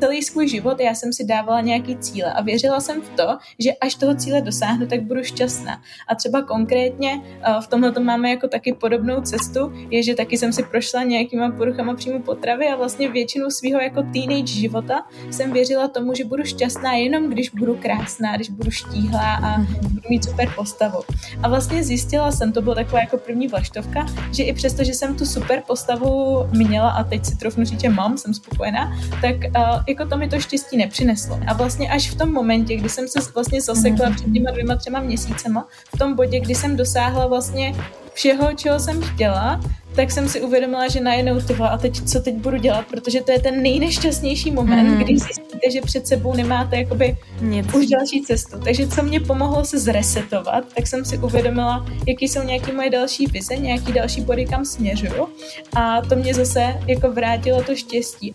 [0.00, 3.70] celý svůj život já jsem si dávala nějaký cíle a věřila jsem v to, že
[3.80, 5.82] až toho cíle dosáhnu, tak budu šťastná.
[6.08, 7.20] A třeba konkrétně
[7.64, 11.94] v tomhle máme jako taky podobnou cestu, je, že taky jsem si prošla nějakýma poruchama
[11.94, 16.92] příjmu potravy a vlastně většinu svého jako teenage života jsem věřila tomu, že budu šťastná
[16.92, 20.98] jenom když budu krásná, když budu štíhlá a budu mít super postavu.
[21.42, 25.16] A vlastně zjistila jsem, to byla taková jako první vlaštovka, že i přesto, že jsem
[25.16, 28.92] tu super postavu měla a teď si trofnu říct, že mám, jsem spokojená,
[29.22, 31.40] tak uh, jako to mi to štěstí nepřineslo.
[31.46, 35.00] A vlastně až v tom momentě, kdy jsem se vlastně zasekla před těma dvěma, třema
[35.00, 37.74] měsícema, v tom bodě, kdy jsem dosáhla vlastně
[38.14, 39.60] všeho, čeho jsem chtěla,
[39.96, 43.32] tak jsem si uvědomila, že najednou tyhle, a teď co teď budu dělat, protože to
[43.32, 44.96] je ten nejnešťastnější moment, mm.
[44.96, 47.74] kdy zjistíte, že před sebou nemáte jakoby Nic.
[47.74, 48.58] už další cestu.
[48.64, 53.26] Takže co mě pomohlo se zresetovat, tak jsem si uvědomila, jaký jsou nějaké moje další
[53.26, 55.28] vize, nějaký další body, kam směřuju
[55.76, 58.34] a to mě zase jako vrátilo to štěstí.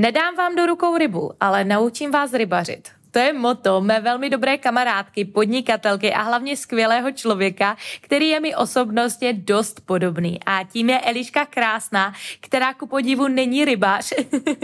[0.00, 2.99] Nedám vám do rukou rybu, ale naučím vás rybařit.
[3.10, 8.54] To je moto mé velmi dobré kamarádky, podnikatelky a hlavně skvělého člověka, který je mi
[8.54, 10.40] osobnostně dost podobný.
[10.46, 14.12] A tím je Eliška Krásná, která ku podivu není rybář,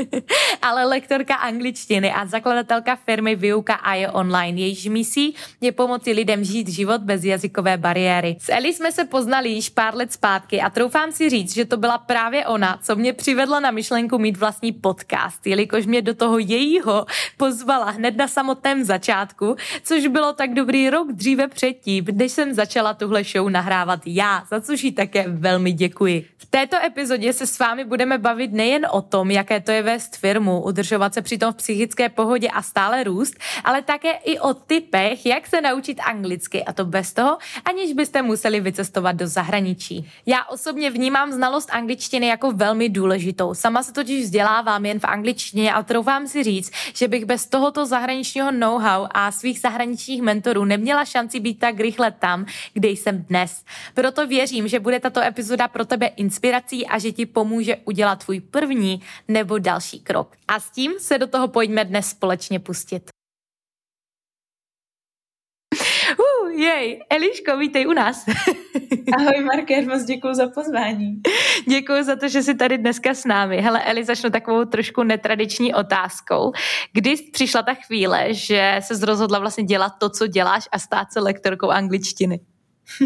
[0.62, 4.60] ale lektorka angličtiny a zakladatelka firmy Vyuka a je online.
[4.60, 8.36] Jejíž misí je pomoci lidem žít život bez jazykové bariéry.
[8.40, 11.76] S Eli jsme se poznali již pár let zpátky a troufám si říct, že to
[11.76, 16.38] byla právě ona, co mě přivedla na myšlenku mít vlastní podcast, jelikož mě do toho
[16.38, 17.06] jejího
[17.36, 22.94] pozvala hned na samotném začátku, což bylo tak dobrý rok dříve předtím, než jsem začala
[22.94, 26.28] tuhle show nahrávat já, za což jí také velmi děkuji.
[26.36, 30.16] V této epizodě se s vámi budeme bavit nejen o tom, jaké to je vést
[30.16, 35.26] firmu, udržovat se přitom v psychické pohodě a stále růst, ale také i o typech,
[35.26, 40.10] jak se naučit anglicky a to bez toho, aniž byste museli vycestovat do zahraničí.
[40.26, 43.54] Já osobně vnímám znalost angličtiny jako velmi důležitou.
[43.54, 47.86] Sama se totiž vzdělávám jen v angličtině a troufám si říct, že bych bez tohoto
[47.86, 53.22] zahraničí zahraničního know-how a svých zahraničních mentorů neměla šanci být tak rychle tam, kde jsem
[53.22, 53.64] dnes.
[53.94, 58.40] Proto věřím, že bude tato epizoda pro tebe inspirací a že ti pomůže udělat tvůj
[58.40, 60.36] první nebo další krok.
[60.48, 63.10] A s tím se do toho pojďme dnes společně pustit.
[66.18, 68.26] Uh, jej, Eliško, vítej u nás.
[69.18, 71.22] Ahoj Markér, moc děkuji za pozvání.
[71.68, 73.60] Děkuji za to, že jsi tady dneska s námi.
[73.60, 76.52] Hele, Eli, začnu takovou trošku netradiční otázkou.
[76.92, 81.20] Kdy přišla ta chvíle, že se rozhodla vlastně dělat to, co děláš a stát se
[81.20, 82.40] lektorkou angličtiny?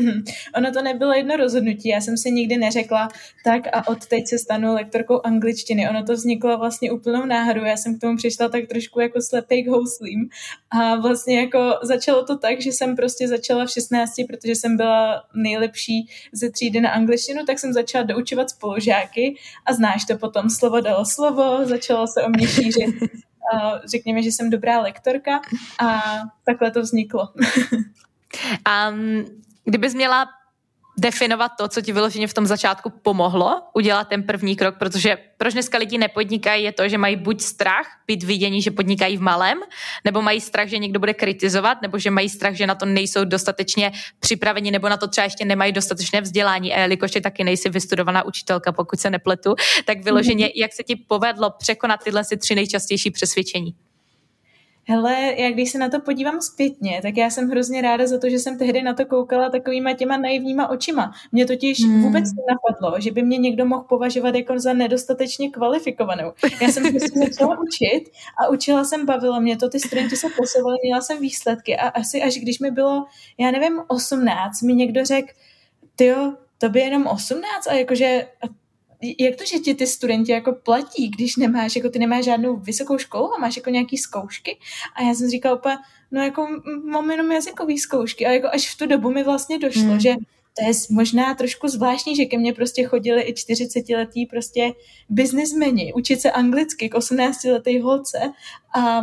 [0.56, 3.08] ono to nebylo jedno rozhodnutí, já jsem si nikdy neřekla,
[3.44, 5.88] tak a od teď se stanu lektorkou angličtiny.
[5.88, 9.64] Ono to vzniklo vlastně úplnou náhodou, já jsem k tomu přišla tak trošku jako slepej
[9.64, 10.28] k houslím
[10.70, 15.22] a vlastně jako začalo to tak, že jsem prostě začala v 16, protože jsem byla
[15.34, 19.34] nejlepší ze třídy na angličtinu, tak jsem začala doučovat spolužáky
[19.66, 22.94] a znáš to potom, slovo dalo slovo, začalo se o mě šířit
[23.84, 25.40] řekněme, že jsem dobrá lektorka
[25.80, 26.02] a
[26.44, 27.28] takhle to vzniklo.
[28.90, 29.24] um,
[29.70, 30.28] Kdybys měla
[30.98, 35.52] definovat to, co ti vyloženě v tom začátku pomohlo udělat ten první krok, protože proč
[35.52, 39.58] dneska lidi nepodnikají, je to, že mají buď strach být vidění, že podnikají v malém,
[40.04, 43.24] nebo mají strach, že někdo bude kritizovat, nebo že mají strach, že na to nejsou
[43.24, 46.74] dostatečně připraveni, nebo na to třeba ještě nemají dostatečné vzdělání.
[46.74, 50.96] A jelikož ty taky nejsi vystudovaná učitelka, pokud se nepletu, tak vyloženě, jak se ti
[50.96, 53.74] povedlo překonat tyhle si tři nejčastější přesvědčení?
[54.88, 58.30] Hele, já když se na to podívám zpětně, tak já jsem hrozně ráda za to,
[58.30, 61.12] že jsem tehdy na to koukala takovýma těma naivníma očima.
[61.32, 62.02] Mě totiž hmm.
[62.02, 66.32] vůbec nenapadlo, že by mě někdo mohl považovat jako za nedostatečně kvalifikovanou.
[66.62, 68.10] Já jsem se prostě začala učit
[68.44, 72.22] a učila jsem, bavilo mě to, ty studenti se posouvali, měla jsem výsledky a asi
[72.22, 73.04] až když mi bylo,
[73.38, 75.32] já nevím, 18, mi někdo řekl,
[75.96, 78.26] ty jo, to by jenom 18 a jakože
[79.18, 82.98] jak to, že ti ty studenti jako platí, když nemáš, jako ty nemáš žádnou vysokou
[82.98, 84.58] školu a máš jako nějaký zkoušky?
[84.94, 85.76] A já jsem říkala úplně,
[86.10, 86.46] no jako
[86.84, 90.00] mám jenom jazykový zkoušky a jako až v tu dobu mi vlastně došlo, hmm.
[90.00, 90.14] že
[90.58, 94.72] to je možná trošku zvláštní, že ke mně prostě chodili i 40-letí prostě
[95.08, 98.32] biznismeni učit se anglicky k 18-letý holce
[98.74, 99.00] a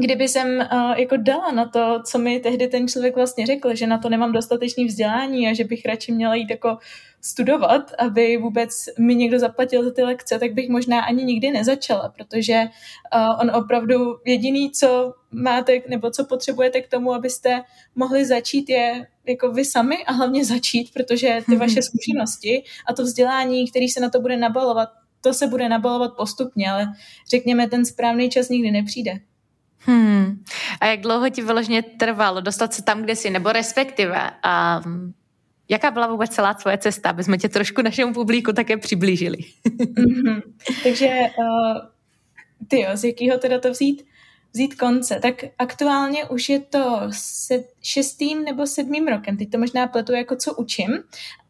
[0.00, 3.86] kdyby jsem uh, jako dala na to, co mi tehdy ten člověk vlastně řekl, že
[3.86, 6.78] na to nemám dostatečný vzdělání a že bych radši měla jít jako
[7.20, 12.08] studovat, aby vůbec mi někdo zaplatil za ty lekce, tak bych možná ani nikdy nezačala,
[12.08, 17.62] protože uh, on opravdu jediný, co máte nebo co potřebujete k tomu, abyste
[17.94, 23.02] mohli začít, je jako vy sami a hlavně začít, protože ty vaše zkušenosti a to
[23.02, 24.88] vzdělání, který se na to bude nabalovat,
[25.20, 26.86] to se bude nabalovat postupně, ale
[27.30, 29.18] řekněme, ten správný čas nikdy nepřijde.
[29.78, 30.44] Hmm.
[30.80, 34.30] A jak dlouho ti vyloženě trvalo dostat se tam, kde jsi, nebo respektive
[34.84, 35.14] um,
[35.68, 39.38] jaká byla vůbec celá tvoje cesta, aby jsme tě trošku našemu publiku také přiblížili?
[39.66, 40.42] mm-hmm.
[40.82, 41.08] Takže
[41.38, 41.78] uh,
[42.68, 44.08] ty jo, z jakého teda to vzít?
[44.52, 47.00] vzít konce, tak aktuálně už je to
[47.82, 50.88] šestým nebo sedmým rokem, teď to možná pletu jako co učím,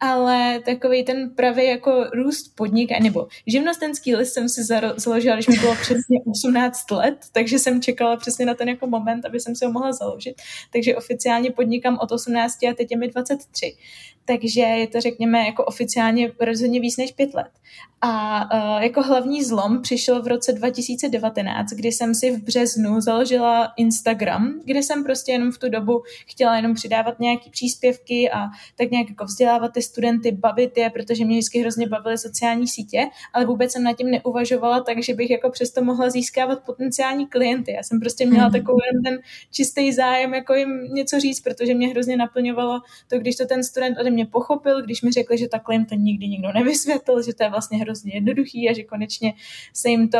[0.01, 4.65] ale takový ten pravý jako růst podnik, nebo živnostenský list jsem si
[4.97, 9.25] založila, když mi bylo přesně 18 let, takže jsem čekala přesně na ten jako moment,
[9.25, 10.35] aby jsem si ho mohla založit.
[10.73, 13.77] Takže oficiálně podnikám od 18 a teď je mi 23
[14.29, 17.51] takže je to, řekněme, jako oficiálně rozhodně víc než pět let.
[18.01, 23.73] A uh, jako hlavní zlom přišel v roce 2019, kdy jsem si v březnu založila
[23.77, 28.91] Instagram, kde jsem prostě jenom v tu dobu chtěla jenom přidávat nějaký příspěvky a tak
[28.91, 33.44] nějak jako vzdělávat ty studenty, bavit je, protože mě vždycky hrozně bavily sociální sítě, ale
[33.44, 37.73] vůbec jsem nad tím neuvažovala tak, že bych jako přesto mohla získávat potenciální klienty.
[37.73, 38.53] Já jsem prostě měla hmm.
[38.53, 39.19] takový ten
[39.50, 43.99] čistý zájem, jako jim něco říct, protože mě hrozně naplňovalo to, když to ten student
[43.99, 47.43] ode mě pochopil, když mi řekli, že takhle jim to nikdy nikdo nevysvětlil, že to
[47.43, 49.35] je vlastně hrozně jednoduchý a že konečně
[49.75, 50.19] se jim to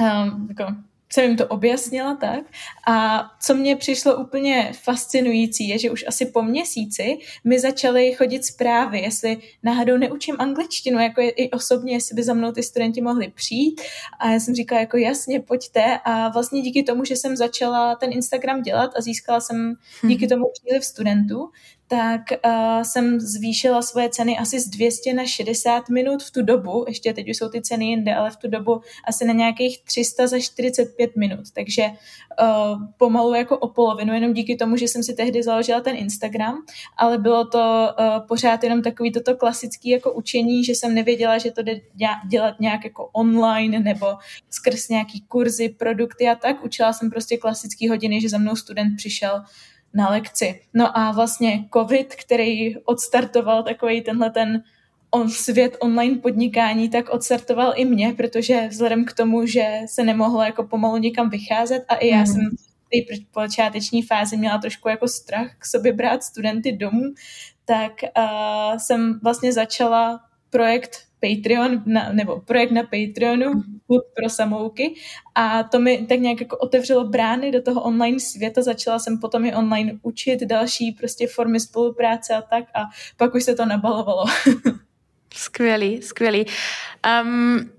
[0.00, 0.64] um, jako
[1.12, 2.40] jsem jim to objasnila tak.
[2.88, 8.44] A co mě přišlo úplně fascinující, je, že už asi po měsíci mi začaly chodit
[8.44, 13.00] zprávy, jestli náhodou neučím angličtinu, jako je, i osobně, jestli by za mnou ty studenti
[13.00, 13.80] mohli přijít.
[14.18, 15.98] A já jsem říkala, jako jasně, pojďte.
[16.04, 19.74] A vlastně díky tomu, že jsem začala ten Instagram dělat a získala jsem
[20.08, 21.50] díky tomu příliv studentů,
[21.88, 26.84] tak uh, jsem zvýšila svoje ceny asi z 200 na 60 minut v tu dobu,
[26.88, 30.26] ještě teď už jsou ty ceny jinde, ale v tu dobu asi na nějakých 300
[30.26, 35.14] za 45 minut, takže uh, pomalu jako o polovinu, jenom díky tomu, že jsem si
[35.14, 36.56] tehdy založila ten Instagram,
[36.96, 41.50] ale bylo to uh, pořád jenom takový toto klasický jako učení, že jsem nevěděla, že
[41.50, 41.80] to jde
[42.28, 44.06] dělat nějak jako online nebo
[44.50, 46.64] skrz nějaký kurzy, produkty a tak.
[46.64, 49.42] Učila jsem prostě klasický hodiny, že za mnou student přišel
[49.94, 50.60] na lekci.
[50.74, 54.62] No a vlastně covid, který odstartoval takový tenhle ten
[55.10, 60.42] on, svět online podnikání, tak odstartoval i mě, protože vzhledem k tomu, že se nemohlo
[60.42, 62.26] jako pomalu někam vycházet a i já mm.
[62.26, 67.02] jsem v té počáteční fázi měla trošku jako strach k sobě brát studenty domů,
[67.64, 70.20] tak uh, jsem vlastně začala
[70.50, 73.52] projekt Patreon, na, nebo projekt na Patreonu,
[73.86, 74.94] klub pro samouky
[75.34, 79.44] a to mi tak nějak jako otevřelo brány do toho online světa, začala jsem potom
[79.44, 82.82] i online učit další prostě formy spolupráce a tak a
[83.16, 84.24] pak už se to nabalovalo.
[85.34, 86.46] skvělý, skvělý.
[87.22, 87.70] Um,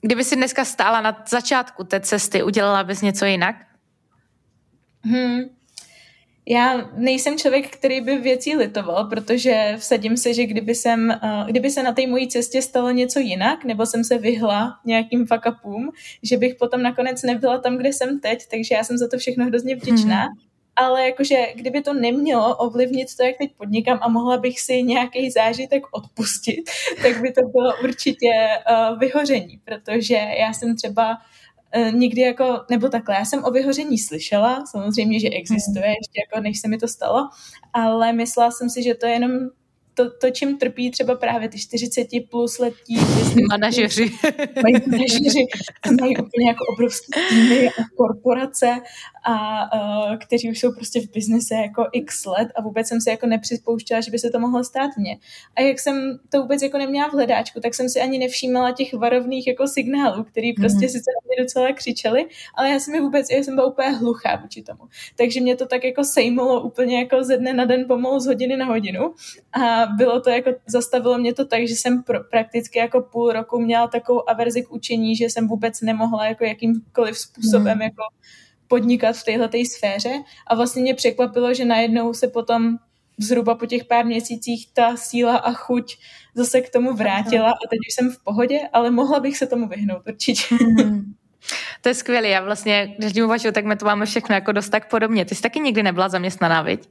[0.00, 3.56] kdyby si dneska stála na začátku té cesty, udělala bys něco jinak?
[5.04, 5.40] Hmm,
[6.46, 11.70] já nejsem člověk, který by věcí litoval, protože vsadím se, že kdyby, jsem, uh, kdyby
[11.70, 15.90] se na té mojí cestě stalo něco jinak, nebo jsem se vyhla nějakým fakapům,
[16.22, 19.44] že bych potom nakonec nebyla tam, kde jsem teď, takže já jsem za to všechno
[19.44, 20.20] hrozně vděčná.
[20.20, 20.32] Hmm.
[20.76, 25.30] Ale jakože kdyby to nemělo ovlivnit to, jak teď podnikám a mohla bych si nějaký
[25.30, 26.70] zážitek odpustit,
[27.02, 28.30] tak by to bylo určitě
[28.70, 31.18] uh, vyhoření, protože já jsem třeba
[31.92, 35.94] nikdy jako, nebo takhle, já jsem o vyhoření slyšela, samozřejmě, že existuje, hmm.
[36.00, 37.28] ještě jako než se mi to stalo,
[37.72, 39.32] ale myslela jsem si, že to je jenom
[39.94, 42.96] to, to, čím trpí třeba právě ty 40 plus letí
[43.50, 44.10] manažeři.
[44.62, 45.46] Mají manažeři,
[46.00, 48.80] mají úplně jako obrovské týmy a korporace
[49.24, 53.10] a uh, kteří už jsou prostě v biznise jako x let a vůbec jsem si
[53.10, 55.18] jako nepřispouštěla, že by se to mohlo stát mně.
[55.56, 58.94] A jak jsem to vůbec jako neměla v hledáčku, tak jsem si ani nevšímala těch
[58.94, 60.88] varovných jako signálů, který prostě mm.
[60.88, 64.36] sice na mě docela křičeli, ale já jsem mi vůbec, já jsem byla úplně hluchá
[64.36, 64.80] vůči tomu.
[65.16, 68.56] Takže mě to tak jako sejmulo úplně jako ze dne na den pomalu z hodiny
[68.56, 69.14] na hodinu
[69.52, 73.60] a bylo to jako, zastavilo mě to tak, že jsem pro, prakticky jako půl roku
[73.60, 77.82] měla takovou averzi k učení, že jsem vůbec nemohla jako jakýmkoliv způsobem mm.
[77.82, 78.02] jako
[78.68, 82.76] podnikat v téhle sféře a vlastně mě překvapilo, že najednou se potom
[83.18, 85.96] zhruba po těch pár měsících ta síla a chuť
[86.34, 89.68] zase k tomu vrátila a teď už jsem v pohodě, ale mohla bych se tomu
[89.68, 90.54] vyhnout určitě.
[90.54, 91.14] Mm.
[91.80, 92.28] To je skvělé.
[92.28, 95.24] Já vlastně, když uvažuji, tak my to máme všechno jako dost tak podobně.
[95.24, 96.88] Ty jsi taky nikdy nebyla zaměstnaná, viď?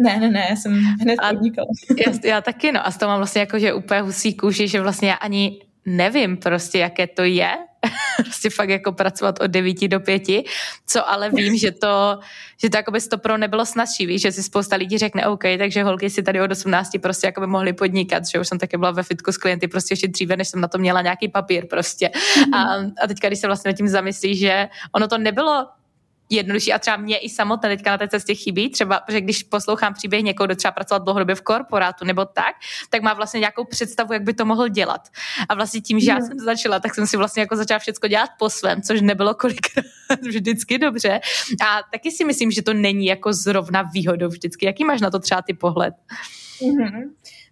[0.00, 1.66] Ne, ne, ne, já jsem hned podnikala.
[2.06, 2.86] Já, já taky, no.
[2.86, 6.36] A z toho mám vlastně jako, že úplně husí kůži, že vlastně já ani nevím
[6.36, 7.56] prostě, jaké to je,
[8.16, 10.22] prostě fakt jako pracovat od 9 do 5,
[10.86, 12.18] co ale vím, že to,
[12.62, 15.42] že to jako by to pro nebylo snazší, víš, že si spousta lidí řekne OK,
[15.58, 18.78] takže holky si tady od 18 prostě jako by mohly podnikat, že už jsem také
[18.78, 21.66] byla ve fitku s klienty prostě ještě dříve, než jsem na to měla nějaký papír
[21.66, 22.10] prostě.
[22.54, 22.58] A,
[23.02, 25.66] a teďka, když se vlastně nad tím zamyslí, že ono to nebylo
[26.30, 29.94] jednodušší a třeba mě i samotné teďka na té cestě chybí, třeba, že když poslouchám
[29.94, 32.54] příběh někoho, kdo třeba pracoval dlouhodobě v korporátu nebo tak,
[32.90, 35.08] tak má vlastně nějakou představu, jak by to mohl dělat.
[35.48, 38.30] A vlastně tím, že já jsem začala, tak jsem si vlastně jako začala všechno dělat
[38.38, 39.84] po svém, což nebylo kolikrát
[40.22, 41.20] vždycky dobře.
[41.66, 44.66] A taky si myslím, že to není jako zrovna výhodou vždycky.
[44.66, 45.94] Jaký máš na to třeba ty pohled?
[46.60, 47.02] Mm-hmm.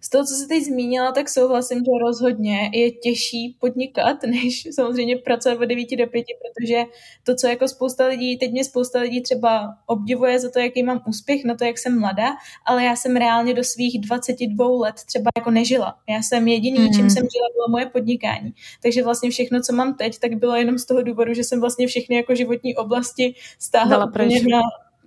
[0.05, 5.17] Z toho, co jsi teď zmínila, tak souhlasím, že rozhodně je těžší podnikat, než samozřejmě
[5.17, 6.83] pracovat od 9 do 5, protože
[7.23, 11.01] to, co jako spousta lidí, teď mě spousta lidí třeba obdivuje za to, jaký mám
[11.07, 12.29] úspěch, na to, jak jsem mladá,
[12.65, 15.95] ale já jsem reálně do svých 22 let třeba jako nežila.
[16.09, 16.93] Já jsem jediný, mm.
[16.93, 18.53] čím jsem žila, bylo moje podnikání.
[18.83, 21.87] Takže vlastně všechno, co mám teď, tak bylo jenom z toho důvodu, že jsem vlastně
[21.87, 24.07] všechny jako životní oblasti stáhla na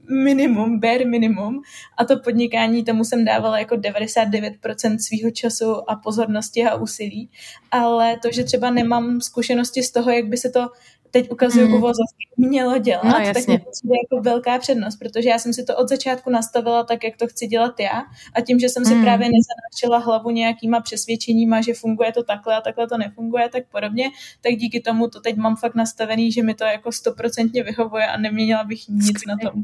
[0.08, 1.62] minimum, bare minimum
[1.98, 7.30] a to podnikání tomu jsem dávala jako 99% svého času a pozornosti a úsilí,
[7.70, 10.68] ale to, že třeba nemám zkušenosti z toho, jak by se to
[11.10, 11.74] teď ukazuju hmm.
[11.74, 13.64] uvozovky, mělo dělat, no, tak mi to
[14.04, 17.46] jako velká přednost, protože já jsem si to od začátku nastavila tak, jak to chci
[17.46, 18.02] dělat já
[18.34, 19.02] a tím, že jsem si hmm.
[19.02, 24.10] právě nezanášela hlavu nějakýma přesvědčeníma, že funguje to takhle a takhle to nefunguje, tak podobně,
[24.40, 28.16] tak díky tomu to teď mám fakt nastavený, že mi to jako stoprocentně vyhovuje a
[28.16, 29.38] neměla bych nic Skvělý.
[29.44, 29.62] na tom.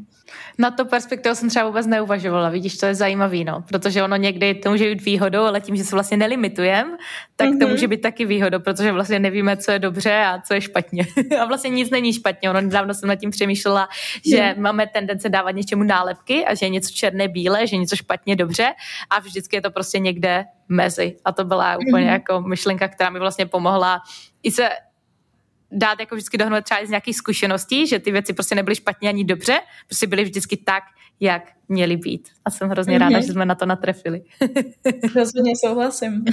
[0.59, 4.55] Na to perspektivu jsem třeba vůbec neuvažovala, vidíš, to je zajímavý, no, protože ono někdy
[4.55, 6.97] to může být výhodou, ale tím, že se vlastně nelimitujem,
[7.37, 7.59] tak mm-hmm.
[7.59, 7.71] to mhm.
[7.71, 11.07] může být taky výhodou, protože vlastně nevíme, co je dobře a co je špatně.
[11.41, 12.51] a vlastně nic není špatně.
[12.51, 13.89] Ono nedávno jsem nad tím přemýšlela,
[14.25, 14.63] že hmm.
[14.63, 18.37] máme tendence dávat něčemu nálepky a že je něco černé, bílé, že je něco špatně,
[18.37, 18.73] dobře
[19.11, 21.17] a vždycky je to prostě někde mezi.
[21.25, 22.13] A to byla úplně hmm.
[22.13, 24.01] jako myšlenka, která mi vlastně pomohla
[24.43, 24.69] i se
[25.75, 29.25] dát jako vždycky dohnout třeba z nějakých zkušeností, že ty věci prostě nebyly špatně ani
[29.25, 30.83] dobře, prostě byly vždycky tak,
[31.21, 32.29] jak měly být.
[32.45, 33.01] A jsem hrozně mm-hmm.
[33.01, 34.23] ráda, že jsme na to natrefili.
[35.17, 36.25] Rozhodně souhlasím.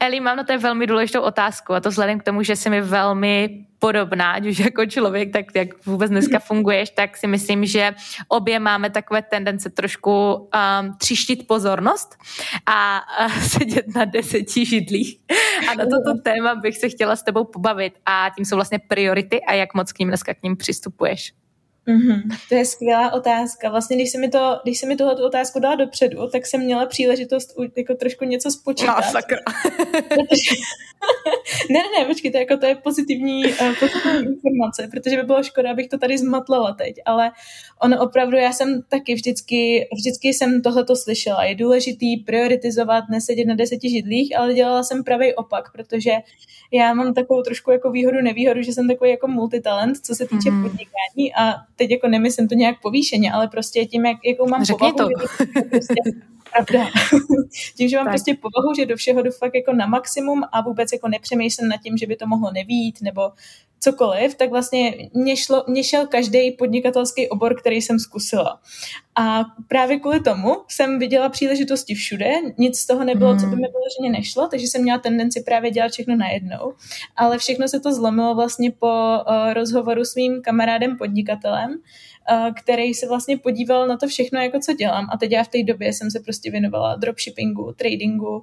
[0.00, 2.80] Eli, mám na to velmi důležitou otázku a to vzhledem k tomu, že jsi mi
[2.80, 7.94] velmi podobná, ať už jako člověk, tak jak vůbec dneska funguješ, tak si myslím, že
[8.28, 10.48] obě máme takové tendence trošku um,
[10.98, 12.16] třištit pozornost
[12.66, 15.18] a, a sedět na deseti židlích.
[15.70, 19.40] A na toto téma bych se chtěla s tebou pobavit a tím jsou vlastně priority
[19.40, 21.32] a jak moc k ním dneska k ním přistupuješ.
[21.88, 22.36] Mm-hmm.
[22.48, 23.70] To je skvělá otázka.
[23.70, 26.86] Vlastně, když se mi, to, když se mi tuhle otázku dala dopředu, tak jsem měla
[26.86, 28.96] příležitost jako trošku něco spočítat.
[28.96, 29.38] No, sakra.
[31.70, 35.70] ne, ne, počkej, to, jako, to je pozitivní, uh, pozitivní informace, protože by bylo škoda,
[35.70, 37.30] abych to tady zmatlala teď, ale
[37.82, 41.44] ono opravdu, já jsem taky vždycky, vždycky jsem tohleto slyšela.
[41.44, 46.12] Je důležitý prioritizovat, nesedět na deseti židlích, ale dělala jsem pravý opak, protože
[46.72, 50.50] já mám takovou trošku jako výhodu, nevýhodu, že jsem takový jako multitalent, co se týče
[50.50, 50.62] mm.
[50.62, 54.92] podnikání a teď jako nemyslím to nějak povýšeně, ale prostě tím, jak, jakou mám Řekni
[54.92, 55.44] povahu, to.
[55.70, 55.94] prostě
[56.52, 56.90] pravda.
[57.76, 58.12] tím, že mám tak.
[58.12, 61.76] prostě povahu, že do všeho jdu fakt jako na maximum a vůbec jako nepřemýšlím nad
[61.76, 63.22] tím, že by to mohlo nevít nebo
[63.82, 68.60] cokoliv, tak vlastně mě, šlo, mě šel každý podnikatelský obor, který jsem zkusila.
[69.16, 73.68] A právě kvůli tomu jsem viděla příležitosti všude, nic z toho nebylo, co by mi
[73.68, 76.72] bylo, že mě nešlo, takže jsem měla tendenci právě dělat všechno najednou.
[77.16, 81.78] Ale všechno se to zlomilo vlastně po uh, rozhovoru s mým kamarádem podnikatelem,
[82.62, 85.08] který se vlastně podíval na to všechno, jako co dělám.
[85.12, 88.42] A teď já v té době jsem se prostě věnovala dropshippingu, tradingu,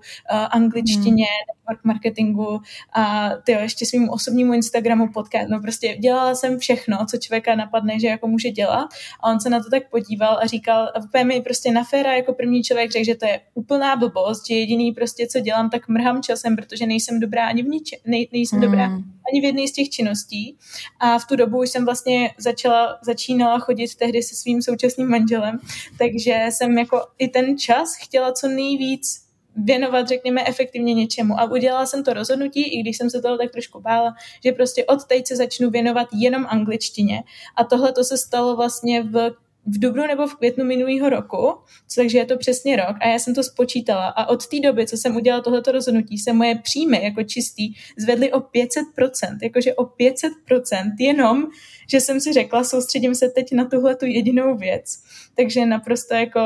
[0.52, 1.26] angličtině,
[1.70, 2.60] network marketingu
[2.94, 5.50] a ty ještě svým osobnímu Instagramu podcast.
[5.50, 8.90] No prostě dělala jsem všechno, co člověka napadne, že jako může dělat.
[9.24, 12.34] A on se na to tak podíval a říkal, úplně mi prostě na féra jako
[12.34, 16.22] první člověk řekl, že to je úplná blbost, že jediný prostě, co dělám, tak mrhám
[16.22, 18.66] časem, protože nejsem dobrá ani v niče, nej, nejsem mm.
[18.66, 18.90] dobrá
[19.32, 20.58] ani v jedné z těch činností.
[21.00, 25.60] A v tu dobu už jsem vlastně začala, začínala chodit tehdy se svým současným manželem,
[25.98, 31.40] takže jsem jako i ten čas chtěla co nejvíc věnovat, řekněme, efektivně něčemu.
[31.40, 34.86] A udělala jsem to rozhodnutí, i když jsem se toho tak trošku bála, že prostě
[34.86, 37.24] od teď se začnu věnovat jenom angličtině.
[37.56, 39.32] A tohle to se stalo vlastně v
[39.66, 41.54] v dubnu nebo v květnu minulého roku,
[41.96, 44.98] takže je to přesně rok a já jsem to spočítala a od té doby, co
[44.98, 50.92] jsem udělala tohleto rozhodnutí, se moje příjmy jako čistý zvedly o 500%, jakože o 500%
[51.00, 51.48] jenom,
[51.92, 55.04] že jsem si řekla, soustředím se teď na tuhle tu jedinou věc.
[55.36, 56.40] Takže naprosto jako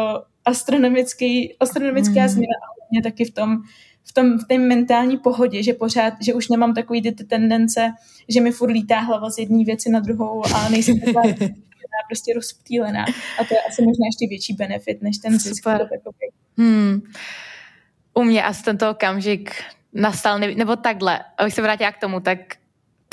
[0.46, 2.28] astronomický, astronomická mm.
[2.28, 2.54] změna
[2.92, 3.58] mě taky v tom,
[4.04, 7.92] v tom, v té mentální pohodě, že pořád, že už nemám takový ty, ty tendence,
[8.30, 11.22] že mi furt lítá hlava z jedné věci na druhou a nejsem taková
[12.10, 13.06] prostě rozptýlená.
[13.40, 15.64] A to je asi možná ještě větší benefit, než ten zisk.
[15.64, 15.90] Super.
[16.58, 17.02] Hmm.
[18.14, 22.40] U mě asi tento okamžik nastal, nebo takhle, abych se vrátila k tomu, tak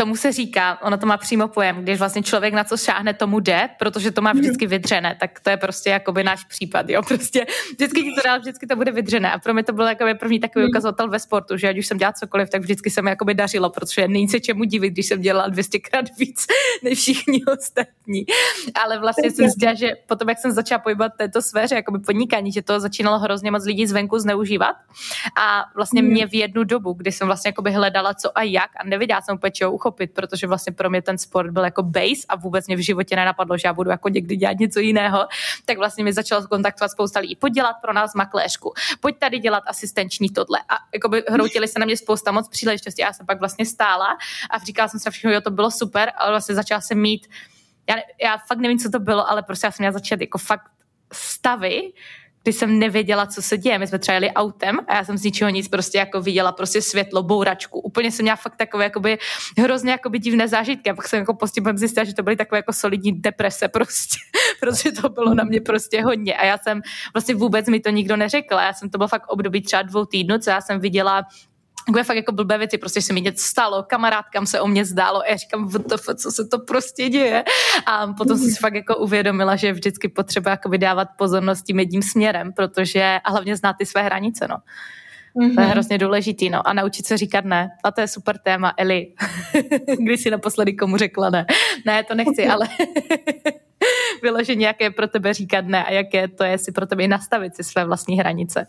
[0.01, 3.41] tomu se říká, ono to má přímo pojem, když vlastně člověk na co šáhne, tomu
[3.41, 7.47] jde, protože to má vždycky vydřené, tak to je prostě jakoby náš případ, jo, prostě
[7.73, 10.41] vždycky ti to dál, vždycky to bude vydřené a pro mě to byl jakoby první
[10.41, 10.71] takový hmm.
[10.71, 13.71] ukazatel ve sportu, že ať už jsem dělala cokoliv, tak vždycky se mi jakoby dařilo,
[13.71, 16.47] protože není se čemu divit, když jsem dělala 200 krát víc
[16.83, 18.25] než všichni ostatní.
[18.85, 22.63] Ale vlastně jsem zjistila, že potom, jak jsem začala pohybovat této sféře, jakoby podnikání, že
[22.63, 24.77] to začínalo hrozně moc lidí zvenku zneužívat
[25.37, 26.11] a vlastně hmm.
[26.11, 29.37] mě v jednu dobu, kdy jsem vlastně jakoby hledala co a jak a nevěděla jsem
[29.37, 32.77] úplně čeho uchopit, protože vlastně pro mě ten sport byl jako base a vůbec mě
[32.77, 35.27] v životě nenapadlo, že já budu jako někdy dělat něco jiného,
[35.65, 37.37] tak vlastně mi začalo kontaktovat spousta lidí.
[37.37, 40.59] Pojď dělat pro nás makléřku, pojď tady dělat asistenční tohle.
[40.69, 43.03] A jako by hroutili se na mě spousta moc příležitostí.
[43.03, 44.17] Já jsem pak vlastně stála
[44.51, 47.27] a říkala jsem se všechno, jo, to bylo super, ale vlastně začala jsem mít
[47.89, 50.71] já, já fakt nevím, co to bylo, ale prostě já jsem měla začít jako fakt
[51.13, 51.93] stavy,
[52.43, 53.79] kdy jsem nevěděla, co se děje.
[53.79, 56.83] My jsme třeba jeli autem a já jsem z ničeho nic prostě jako viděla prostě
[56.83, 57.81] světlo, bouračku.
[57.81, 59.19] Úplně jsem měla fakt takové jakoby
[59.59, 60.91] hrozně jakoby divné zážitky.
[60.91, 64.17] A pak jsem jako postupem zjistila, že to byly takové jako solidní deprese prostě,
[64.61, 66.35] protože to bylo na mě prostě hodně.
[66.35, 66.81] A já jsem
[67.15, 68.55] vlastně vůbec mi to nikdo neřekl.
[68.55, 71.23] Já jsem to bylo fakt období třeba dvou týdnů, co já jsem viděla
[71.91, 75.21] takové fakt jako blbé věci, prostě se mi něco stalo, kamarádkám se o mě zdálo
[75.21, 77.45] a já říkám, WTF, co se to prostě děje.
[77.87, 81.79] A potom jsem si fakt jako uvědomila, že je vždycky potřeba jako vydávat pozornost tím
[81.79, 84.57] jedním směrem, protože a hlavně znát ty své hranice, no.
[84.57, 85.55] Mm-hmm.
[85.55, 85.71] To je mhm.
[85.71, 86.69] hrozně důležitý, no.
[86.69, 87.71] A naučit se říkat ne.
[87.85, 89.07] A to je super téma, Eli.
[89.99, 91.47] Když si naposledy komu řekla ne.
[91.87, 92.69] Ne, to nechci, ale
[94.23, 97.65] vyloženě, jaké pro tebe říkat ne a jaké to je si pro tebe nastavit si
[97.65, 98.67] své vlastní hranice.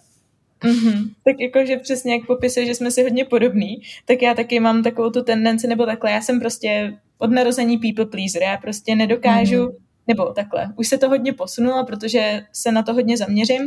[0.64, 1.10] Mm-hmm.
[1.26, 5.10] Tak jakože přesně jak popisuje, že jsme si hodně podobní, tak já taky mám takovou
[5.10, 9.91] tu tendenci, nebo takhle, já jsem prostě od narození people pleaser, já prostě nedokážu mm-hmm
[10.12, 13.66] nebo takhle, už se to hodně posunulo, protože se na to hodně zaměřím,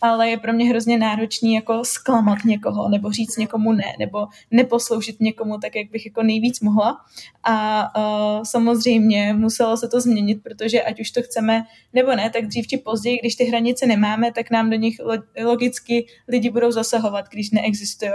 [0.00, 5.20] ale je pro mě hrozně náročný jako zklamat někoho, nebo říct někomu ne, nebo neposloužit
[5.20, 7.00] někomu tak, jak bych jako nejvíc mohla.
[7.44, 7.56] A
[7.96, 12.66] uh, samozřejmě muselo se to změnit, protože ať už to chceme nebo ne, tak dřív
[12.66, 15.00] či později, když ty hranice nemáme, tak nám do nich
[15.44, 18.12] logicky lidi budou zasahovat, když neexistují.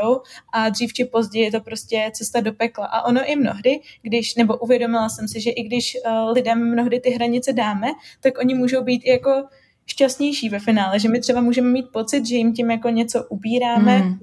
[0.53, 2.85] A dřív či později je to prostě cesta do pekla.
[2.85, 6.99] A ono i mnohdy, když, nebo uvědomila jsem si, že i když uh, lidem mnohdy
[6.99, 7.87] ty hranice dáme,
[8.19, 9.43] tak oni můžou být jako
[9.85, 13.97] šťastnější ve finále, že my třeba můžeme mít pocit, že jim tím jako něco ubíráme,
[13.99, 14.19] mm.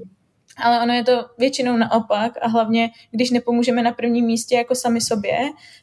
[0.56, 5.00] ale ono je to většinou naopak a hlavně, když nepomůžeme na prvním místě jako sami
[5.00, 5.38] sobě,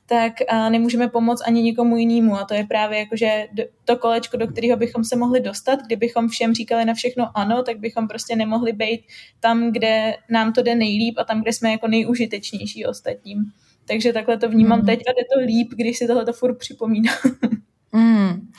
[0.05, 0.33] tak
[0.69, 3.47] nemůžeme pomoct ani nikomu jinému a to je právě jako, že
[3.85, 7.79] to kolečko, do kterého bychom se mohli dostat, kdybychom všem říkali na všechno ano, tak
[7.79, 9.01] bychom prostě nemohli být
[9.39, 13.51] tam, kde nám to jde nejlíp a tam, kde jsme jako nejužitečnější ostatním.
[13.87, 14.85] Takže takhle to vnímám mm.
[14.85, 17.17] teď a jde to líp, když si tohle furt připomínám.
[17.91, 18.51] mm.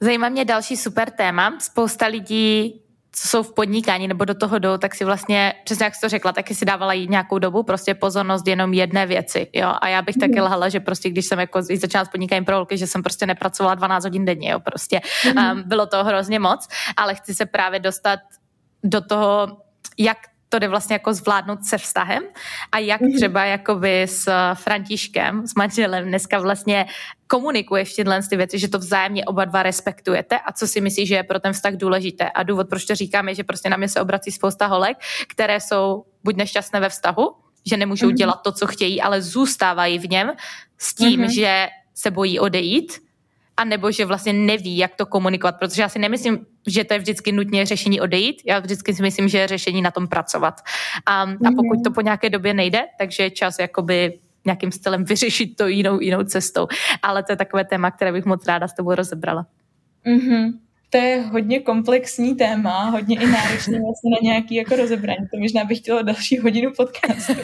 [0.00, 1.58] Zajímá mě další super téma.
[1.60, 2.82] Spousta lidí
[3.14, 6.08] co jsou v podnikání nebo do toho jdou, tak si vlastně, přesně jak jsi to
[6.08, 9.72] řekla, taky si dávala jít nějakou dobu prostě pozornost jenom jedné věci, jo.
[9.80, 10.42] A já bych taky mm.
[10.42, 13.74] lhala, že prostě když jsem jako začala s podnikáním pro holky, že jsem prostě nepracovala
[13.74, 15.00] 12 hodin denně, jo, prostě.
[15.34, 15.44] Mm.
[15.44, 18.18] Um, bylo to hrozně moc, ale chci se právě dostat
[18.84, 19.56] do toho,
[19.98, 20.18] jak
[20.52, 22.22] to jde vlastně jako zvládnout se vztahem
[22.72, 23.12] a jak mhm.
[23.16, 26.86] třeba jakoby s Františkem, s manželem dneska vlastně
[27.26, 31.14] komunikuješ tyhle ty věci, že to vzájemně oba dva respektujete a co si myslíš, že
[31.14, 32.30] je pro ten vztah důležité.
[32.30, 34.96] A důvod, proč to říkám, je, že prostě na mě se obrací spousta holek,
[35.28, 37.32] které jsou buď nešťastné ve vztahu,
[37.66, 38.14] že nemůžou mm-hmm.
[38.14, 40.32] dělat to, co chtějí, ale zůstávají v něm
[40.78, 41.34] s tím, mm-hmm.
[41.34, 43.00] že se bojí odejít
[43.56, 46.98] a nebo že vlastně neví, jak to komunikovat, protože já si nemyslím, že to je
[46.98, 50.60] vždycky nutně řešení odejít, já vždycky si myslím, že je řešení na tom pracovat.
[51.06, 55.56] A, a pokud to po nějaké době nejde, takže je čas jakoby nějakým stylem vyřešit
[55.56, 56.66] to jinou, jinou cestou.
[57.02, 59.46] Ale to je takové téma, které bych moc ráda s tebou rozebrala.
[60.06, 60.52] Mm-hmm
[60.92, 65.26] to je hodně komplexní téma, hodně i náročné vlastně na nějaký jako rozebrání.
[65.34, 67.32] To možná bych chtěla další hodinu podcastu.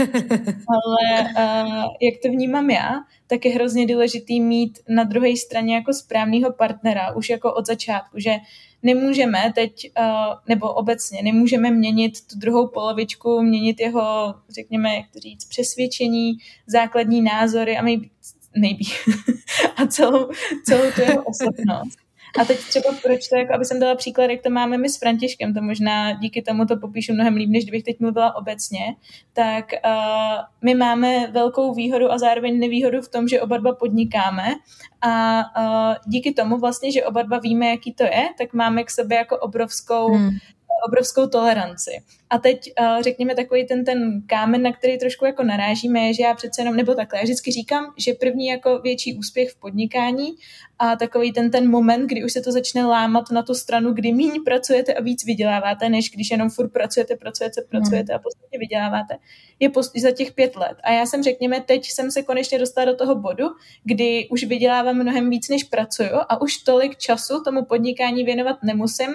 [0.69, 2.91] Ale uh, jak to vnímám já,
[3.27, 8.21] tak je hrozně důležitý mít na druhé straně jako správného partnera, už jako od začátku,
[8.21, 8.37] že
[8.83, 10.05] nemůžeme teď, uh,
[10.49, 16.33] nebo obecně, nemůžeme měnit tu druhou polovičku, měnit jeho, řekněme, jak to říct, přesvědčení,
[16.67, 18.07] základní názory a maybe,
[18.61, 18.85] maybe
[19.77, 20.31] a celou,
[20.65, 22.08] celou tu jeho osobnost.
[22.41, 24.99] A teď třeba proč to, jako, aby jsem dala příklad, jak to máme my s
[24.99, 28.81] Františkem, to možná díky tomu to popíšu mnohem líp, než kdybych teď mluvila obecně,
[29.33, 29.93] tak uh,
[30.62, 34.55] my máme velkou výhodu a zároveň nevýhodu v tom, že oba dva podnikáme.
[35.01, 38.91] A uh, díky tomu vlastně, že oba dva víme, jaký to je, tak máme k
[38.91, 40.31] sobě jako obrovskou hmm.
[40.88, 41.91] obrovskou toleranci.
[42.31, 46.23] A teď uh, řekněme takový ten, ten kámen, na který trošku jako narážíme, je, že
[46.23, 50.29] já přece jenom, nebo takhle, já vždycky říkám, že první jako větší úspěch v podnikání
[50.79, 54.12] a takový ten, ten moment, kdy už se to začne lámat na tu stranu, kdy
[54.12, 59.17] míň pracujete a víc vyděláváte, než když jenom furt pracujete, pracujete, pracujete a podstatě vyděláváte,
[59.61, 60.77] je post- za těch pět let.
[60.85, 63.45] A já jsem, řekněme, teď jsem se konečně dostala do toho bodu,
[63.85, 69.09] kdy už vydělávám mnohem víc, než pracuju a už tolik času tomu podnikání věnovat nemusím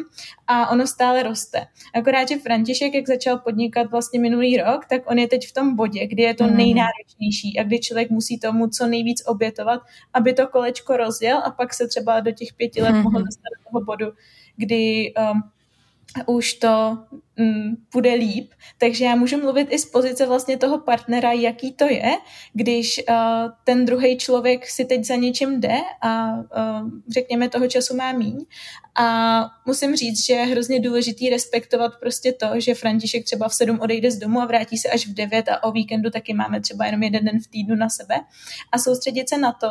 [0.47, 1.65] a ono stále roste.
[1.95, 5.76] Akorát, že František, jak začal podnikat vlastně minulý rok, tak on je teď v tom
[5.76, 6.58] bodě, kdy je to mm.
[6.58, 9.82] nejnáročnější a kdy člověk musí tomu co nejvíc obětovat,
[10.13, 13.04] aby to kolečko rozjel a pak se třeba do těch pěti let mm.
[13.04, 14.06] mohl dostat do toho bodu,
[14.58, 15.44] kdy um,
[16.36, 16.98] už to
[17.93, 18.52] bude líp.
[18.78, 22.12] Takže já můžu mluvit i z pozice vlastně toho partnera, jaký to je,
[22.54, 23.15] když uh,
[23.63, 28.46] ten druhý člověk si teď za něčím jde a uh, řekněme toho času má míň.
[28.96, 33.80] A musím říct, že je hrozně důležitý respektovat prostě to, že František třeba v sedm
[33.80, 36.86] odejde z domu a vrátí se až v devět a o víkendu taky máme třeba
[36.86, 38.15] jenom jeden den v týdnu na sebe
[38.72, 39.67] a soustředit se na to,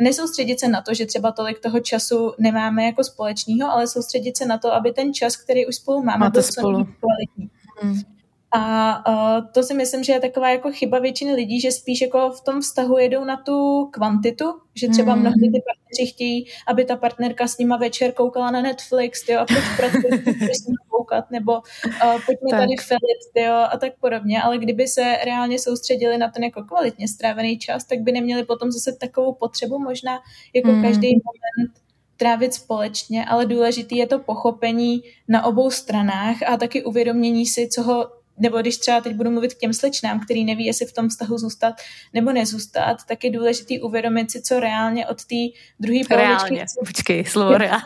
[0.00, 4.46] nesoustředit se na to, že třeba tolik toho času nemáme jako společného, ale soustředit se
[4.46, 6.84] na to, aby ten čas, který už spolu máme, Máte byl spolu.
[6.84, 7.50] co kvalitní.
[7.80, 8.16] Hmm.
[8.58, 12.30] A uh, to si myslím, že je taková jako chyba většiny lidí, že spíš jako
[12.30, 15.20] v tom vztahu jedou na tu kvantitu, že třeba mm.
[15.20, 19.44] mnohdy ty partneři chtějí, aby ta partnerka s nima večer koukala na Netflix, jo, a
[19.44, 20.12] proč pracuje,
[20.54, 22.60] s ním koukat, nebo uh, pojďme tak.
[22.60, 27.08] tady filit, jo, a tak podobně, ale kdyby se reálně soustředili na ten jako kvalitně
[27.08, 30.18] strávený čas, tak by neměli potom zase takovou potřebu možná
[30.54, 30.82] jako mm.
[30.82, 31.85] každý moment
[32.16, 37.82] trávit společně, ale důležitý je to pochopení na obou stranách a taky uvědomění si, co
[37.82, 41.08] ho nebo když třeba teď budu mluvit k těm slečnám, který neví, jestli v tom
[41.08, 41.74] vztahu zůstat
[42.14, 45.36] nebo nezůstat, tak je důležitý uvědomit si, co reálně od té
[45.80, 46.54] druhé polovičky.
[46.54, 47.80] Reálně, počkej, slovo reálně.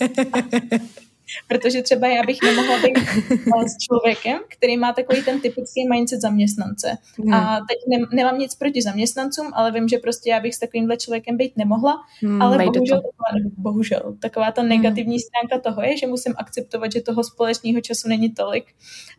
[1.48, 2.98] Protože třeba já bych nemohla být
[3.68, 6.98] s člověkem, který má takový ten typický mindset zaměstnance.
[7.18, 7.34] Hmm.
[7.34, 10.96] A teď ne, nemám nic proti zaměstnancům, ale vím, že prostě já bych s takovýmhle
[10.96, 11.96] člověkem být nemohla.
[12.22, 15.20] Hmm, ale bohužel, taková, bohužel, taková ta negativní hmm.
[15.20, 18.64] stránka toho je, že musím akceptovat, že toho společného času není tolik,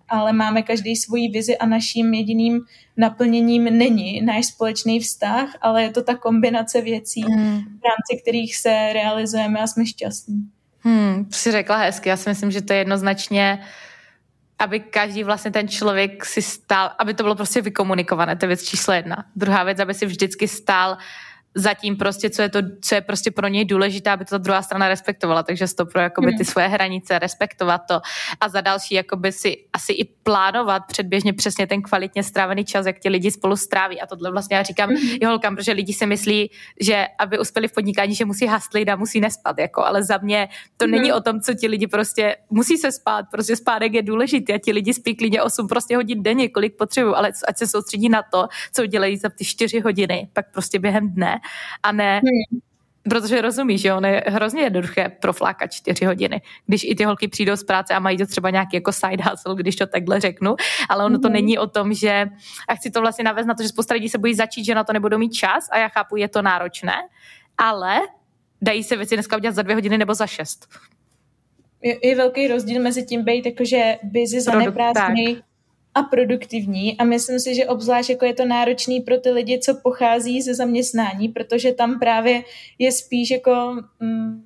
[0.10, 2.62] ale máme každý svoji vizi a naším jediným
[2.98, 7.58] naplněním není náš společný vztah, ale je to ta kombinace věcí, hmm.
[7.60, 10.57] v rámci kterých se realizujeme a jsme šťastní.
[10.84, 12.10] Hmm, to si řekla hezky.
[12.10, 13.60] Já si myslím, že to je jednoznačně
[14.60, 18.64] aby každý vlastně ten člověk si stál, aby to bylo prostě vykomunikované, to je věc
[18.64, 19.26] číslo jedna.
[19.36, 20.98] Druhá věc, aby si vždycky stál
[21.58, 24.62] zatím prostě, co je, to, co je prostě pro něj důležité, aby to ta druhá
[24.62, 26.46] strana respektovala, takže to pro jakoby ty hmm.
[26.46, 28.02] svoje hranice, respektovat to.
[28.42, 33.00] A za další jakoby si asi i plánovat předběžně přesně ten kvalitně strávený čas, jak
[33.00, 34.02] ti lidi spolu stráví.
[34.02, 35.18] A tohle vlastně já říkám mm-hmm.
[35.22, 38.96] i holkám, protože lidi si myslí, že aby uspěli v podnikání, že musí hastlit a
[38.96, 40.92] musí nespat, jako, ale za mě to mm-hmm.
[40.92, 44.58] není o tom, co ti lidi prostě musí se spát, prostě spádek je důležitý a
[44.58, 48.24] ti lidi spí klidně 8 prostě hodin denně, kolik potřebují, ale ať se soustředí na
[48.32, 51.40] to, co dělají za ty 4 hodiny, pak prostě během dne
[51.84, 52.62] a ne hmm.
[53.10, 56.42] Protože rozumíš, že on je hrozně jednoduché proflákat čtyři hodiny.
[56.66, 59.56] Když i ty holky přijdou z práce a mají to třeba nějaký jako side hustle,
[59.56, 60.56] když to takhle řeknu,
[60.90, 61.34] ale ono to hmm.
[61.34, 62.28] není o tom, že
[62.68, 64.84] a chci to vlastně navést na to, že spousta lidí se bojí začít, že na
[64.84, 66.94] to nebudou mít čas a já chápu, je to náročné,
[67.58, 68.00] ale
[68.62, 70.68] dají se věci dneska udělat za dvě hodiny nebo za šest.
[71.82, 75.42] Je, je velký rozdíl mezi tím být jakože busy, zaneprázdný
[75.98, 79.76] a produktivní a myslím si, že obzvlášť jako je to náročný pro ty lidi, co
[79.84, 82.44] pochází ze zaměstnání, protože tam právě
[82.80, 84.44] je spíš jako mm,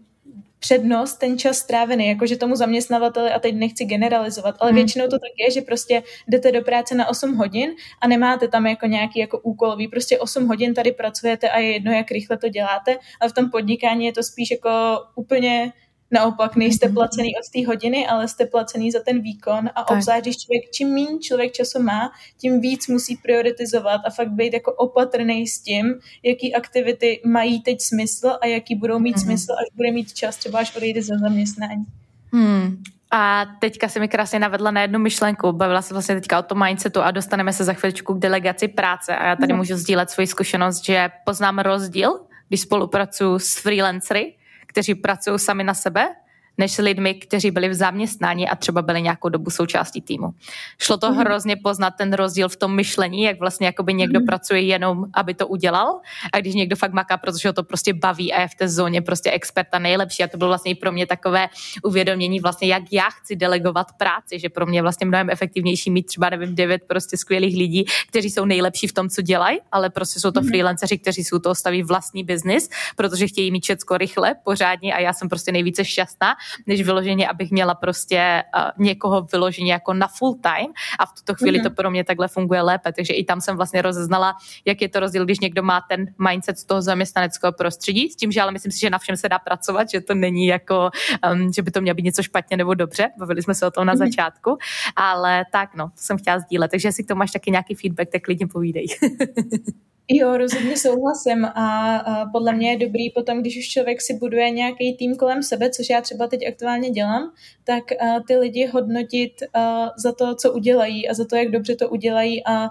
[0.60, 4.76] přednost ten čas strávený, jakože tomu zaměstnavateli, a teď nechci generalizovat, ale hmm.
[4.76, 7.70] většinou to tak je, že prostě jdete do práce na 8 hodin
[8.02, 11.92] a nemáte tam jako nějaký jako úkolový, prostě 8 hodin tady pracujete a je jedno,
[11.92, 14.70] jak rychle to děláte, ale v tom podnikání je to spíš jako
[15.16, 15.74] úplně
[16.12, 16.96] Naopak, nejste mhm.
[16.96, 19.98] placený od té hodiny, ale jste placený za ten výkon a tak.
[19.98, 24.54] obzvlášť, když člověk, čím méně člověk času má, tím víc musí prioritizovat a fakt být
[24.54, 25.94] jako opatrný s tím,
[26.24, 29.24] jaký aktivity mají teď smysl a jaký budou mít mm-hmm.
[29.24, 31.86] smysl, až bude mít čas, třeba až odejde za zaměstnání.
[32.34, 32.84] Hmm.
[33.12, 35.52] A teďka se mi krásně navedla na jednu myšlenku.
[35.52, 39.16] Bavila se vlastně teďka o tom mindsetu a dostaneme se za chviličku k delegaci práce.
[39.16, 39.58] A já tady no.
[39.58, 44.34] můžu sdílet svoji zkušenost, že poznám rozdíl, když spolupracuji s freelancery,
[44.72, 46.16] kteří pracují sami na sebe
[46.62, 50.30] než s lidmi, kteří byli v zaměstnání a třeba byli nějakou dobu součástí týmu.
[50.78, 51.18] Šlo to mm.
[51.18, 54.26] hrozně poznat ten rozdíl v tom myšlení, jak vlastně jakoby někdo mm.
[54.26, 56.00] pracuje jenom, aby to udělal
[56.34, 59.02] a když někdo fakt maká, protože ho to prostě baví a je v té zóně
[59.02, 61.50] prostě experta nejlepší a to bylo vlastně i pro mě takové
[61.84, 66.04] uvědomění vlastně, jak já chci delegovat práci, že pro mě je vlastně mnohem efektivnější mít
[66.04, 70.20] třeba, nevím, devět prostě skvělých lidí, kteří jsou nejlepší v tom, co dělají, ale prostě
[70.20, 70.48] jsou to mm.
[70.48, 75.14] freelanceri, kteří jsou toho staví vlastní biznis, protože chtějí mít všecko rychle, pořádně a já
[75.14, 76.36] jsem prostě nejvíce šťastná,
[76.68, 81.36] než vyloženě, abych měla prostě uh, někoho vyloženě jako na full time a v tuto
[81.36, 81.64] chvíli mm-hmm.
[81.64, 84.36] to pro mě takhle funguje lépe, takže i tam jsem vlastně rozeznala,
[84.66, 88.32] jak je to rozdíl, když někdo má ten mindset z toho zaměstnaneckého prostředí, s tím,
[88.32, 90.90] že ale myslím si, že na všem se dá pracovat, že to není jako,
[91.32, 93.86] um, že by to mělo být něco špatně nebo dobře, bavili jsme se o tom
[93.86, 93.98] na mm-hmm.
[93.98, 94.58] začátku,
[94.96, 98.10] ale tak no, to jsem chtěla sdílet, takže jestli k tomu máš taky nějaký feedback,
[98.12, 98.86] tak klidně povídej.
[100.14, 104.50] Jo, rozhodně souhlasím a, a podle mě je dobrý potom, když už člověk si buduje
[104.50, 107.32] nějaký tým kolem sebe, což já třeba teď aktuálně dělám,
[107.64, 111.76] tak a, ty lidi hodnotit a, za to, co udělají a za to, jak dobře
[111.76, 112.70] to udělají a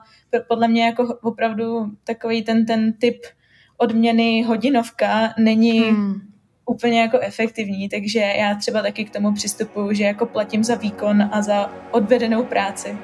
[0.49, 3.17] podle mě jako opravdu takový ten, ten typ
[3.79, 6.21] odměny hodinovka není hmm.
[6.67, 11.29] úplně jako efektivní, takže já třeba taky k tomu přistupuju, že jako platím za výkon
[11.33, 12.99] a za odvedenou práci.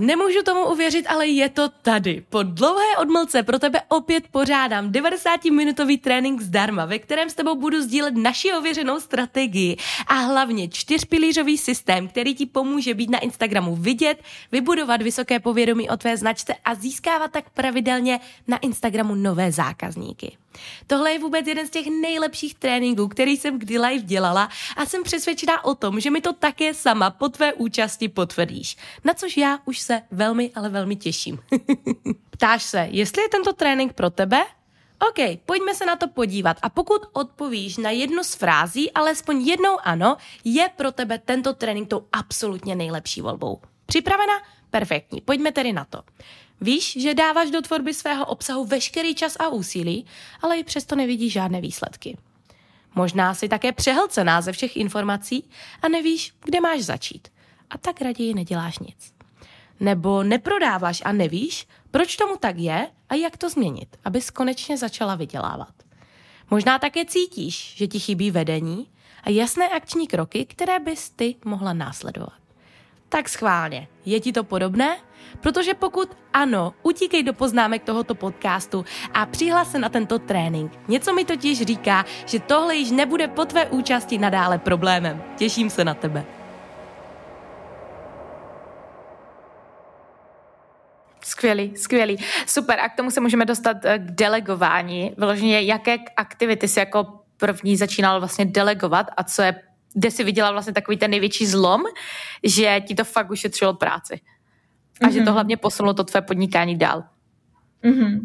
[0.00, 2.24] Nemůžu tomu uvěřit, ale je to tady.
[2.28, 7.82] Po dlouhé odmlce pro tebe opět pořádám 90-minutový trénink zdarma, ve kterém s tebou budu
[7.82, 14.22] sdílet naši ověřenou strategii a hlavně čtyřpilířový systém, který ti pomůže být na Instagramu vidět,
[14.52, 20.36] vybudovat vysoké povědomí o tvé značce a získávat tak pravidelně na Instagramu nové zákazníky.
[20.86, 25.02] Tohle je vůbec jeden z těch nejlepších tréninků, který jsem kdy live dělala a jsem
[25.02, 28.76] přesvědčená o tom, že mi to také sama po tvé účasti potvrdíš.
[29.04, 31.38] Na což já už se velmi, ale velmi těším.
[32.30, 34.44] Ptáš se, jestli je tento trénink pro tebe?
[35.08, 39.76] OK, pojďme se na to podívat a pokud odpovíš na jednu z frází, alespoň jednou
[39.82, 43.60] ano, je pro tebe tento trénink tou absolutně nejlepší volbou.
[43.86, 44.32] Připravena?
[44.70, 46.02] Perfektní, pojďme tedy na to.
[46.60, 50.06] Víš, že dáváš do tvorby svého obsahu veškerý čas a úsilí,
[50.42, 52.18] ale i přesto nevidíš žádné výsledky.
[52.94, 55.50] Možná si také přehlcená ze všech informací
[55.82, 57.28] a nevíš, kde máš začít.
[57.70, 59.19] A tak raději neděláš nic.
[59.80, 65.14] Nebo neprodáváš a nevíš, proč tomu tak je a jak to změnit, abys konečně začala
[65.14, 65.72] vydělávat.
[66.50, 68.90] Možná také cítíš, že ti chybí vedení
[69.24, 72.32] a jasné akční kroky, které bys ty mohla následovat.
[73.08, 74.96] Tak schválně, je ti to podobné?
[75.40, 80.72] Protože pokud ano, utíkej do poznámek tohoto podcastu a přihlas se na tento trénink.
[80.88, 85.22] Něco mi totiž říká, že tohle již nebude po tvé účasti nadále problémem.
[85.36, 86.39] Těším se na tebe.
[91.30, 92.16] Skvělý, skvělý.
[92.46, 92.80] Super.
[92.80, 95.14] A k tomu se můžeme dostat eh, k delegování.
[95.18, 99.62] Vyloženě, jaké aktivity si jako první začínal vlastně delegovat a co je,
[99.94, 101.82] kde si viděla vlastně takový ten největší zlom,
[102.42, 104.20] že ti to fakt ušetřilo práci.
[105.00, 105.12] A mm-hmm.
[105.12, 105.32] že to mhm.
[105.32, 107.04] hlavně posunulo to tvé podnikání dál.
[107.84, 108.20] Mm-hmm.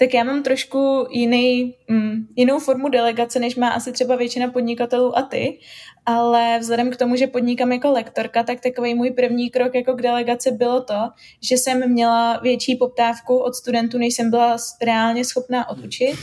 [0.00, 5.18] Tak já mám trošku jiný, mm, jinou formu delegace, než má asi třeba většina podnikatelů
[5.18, 5.58] a ty,
[6.06, 10.02] ale vzhledem k tomu, že podnikám jako lektorka, tak takový můj první krok jako k
[10.02, 10.98] delegaci bylo to,
[11.42, 16.16] že jsem měla větší poptávku od studentů, než jsem byla reálně schopná odučit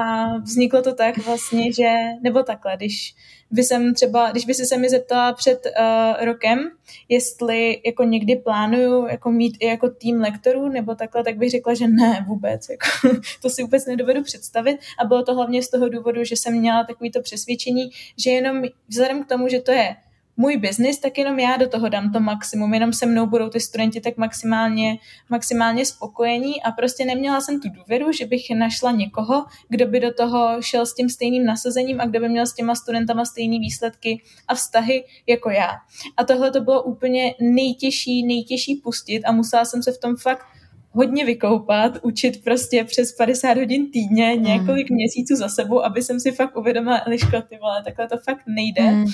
[0.00, 1.90] a vzniklo to tak vlastně, že,
[2.22, 3.14] nebo takhle, když
[3.50, 6.70] by jsem třeba, když by se mi zeptala před uh, rokem,
[7.08, 11.74] jestli jako někdy plánuju jako mít i jako tým lektorů nebo takhle, tak bych řekla,
[11.74, 12.68] že ne vůbec.
[12.68, 16.54] Jako, to si vůbec nedovedu představit a bylo to hlavně z toho důvodu, že jsem
[16.54, 19.96] měla takovýto přesvědčení, že jenom vzhledem k tomu, že to je
[20.40, 23.60] můj biznis, tak jenom já do toho dám to maximum, jenom se mnou budou ty
[23.60, 24.98] studenti tak maximálně,
[25.28, 30.14] maximálně spokojení a prostě neměla jsem tu důvěru, že bych našla někoho, kdo by do
[30.14, 34.22] toho šel s tím stejným nasazením a kdo by měl s těma studentama stejné výsledky
[34.48, 35.70] a vztahy jako já.
[36.16, 40.46] A tohle to bylo úplně nejtěžší, nejtěžší pustit a musela jsem se v tom fakt
[40.90, 44.96] hodně vykoupat, učit prostě přes 50 hodin týdně, několik mm.
[44.96, 48.82] měsíců za sebou, aby jsem si fakt uvědomila, Eliško, ty vole, takhle to fakt nejde.
[48.82, 49.06] Mm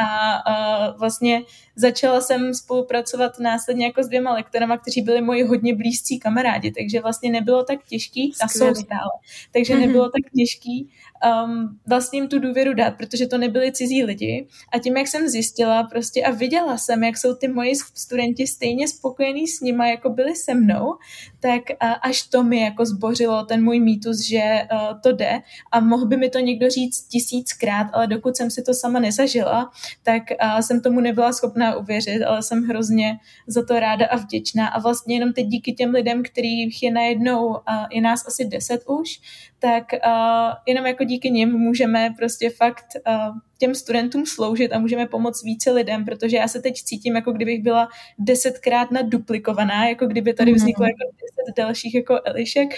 [0.00, 1.42] a, a vlastně
[1.76, 7.00] začala jsem spolupracovat následně jako s dvěma lektorama, kteří byli moji hodně blízcí kamarádi, takže
[7.00, 9.10] vlastně nebylo tak těžký, a jsou stále,
[9.52, 9.80] takže mm-hmm.
[9.80, 10.88] nebylo tak těžký
[11.24, 14.46] um, vlastně jim tu důvěru dát, protože to nebyli cizí lidi.
[14.72, 18.88] A tím, jak jsem zjistila prostě a viděla jsem, jak jsou ty moji studenti stejně
[18.88, 20.94] spokojení s nima, jako byli se mnou,
[21.40, 25.40] tak uh, až to mi jako zbořilo ten můj mýtus, že uh, to jde.
[25.72, 29.70] A mohl by mi to někdo říct tisíckrát, ale dokud jsem si to sama nezažila,
[30.02, 34.68] tak uh, jsem tomu nebyla schopná uvěřit, ale jsem hrozně za to ráda a vděčná.
[34.68, 37.56] A vlastně jenom teď díky těm lidem, kterých je najednou, uh,
[37.90, 39.20] je nás asi deset už,
[39.58, 45.06] tak uh, jenom jako díky nim můžeme prostě fakt uh, těm studentům sloužit a můžeme
[45.06, 47.88] pomoct více lidem, protože já se teď cítím, jako kdybych byla
[48.18, 50.58] desetkrát naduplikovaná, jako kdyby tady mhm.
[50.58, 52.68] vzniklo jako deset dalších jako Elišek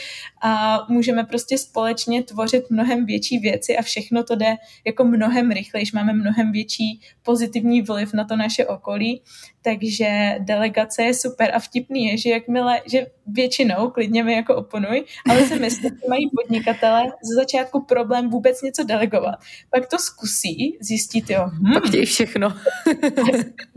[0.42, 5.92] a můžeme prostě společně tvořit mnohem větší věci a všechno to jde jako mnohem rychlejš,
[5.92, 9.22] máme mnohem větší pozitivní vliv na to naše okolí,
[9.62, 15.04] takže delegace je super a vtipný je, že jakmile, že většinou, klidně mi jako oponuj,
[15.30, 19.34] ale si myslím, že mají podnikatele ze začátku problém vůbec něco delegovat.
[19.70, 21.44] Pak to zkusí, zjistit, jo.
[21.44, 21.72] Hmm.
[21.72, 22.48] Pak chtějí všechno.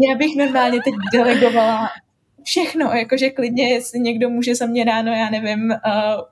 [0.09, 1.89] Já bych normálně teď delegovala
[2.43, 5.77] všechno, jakože klidně, jestli někdo může za mě ráno, já nevím, uh,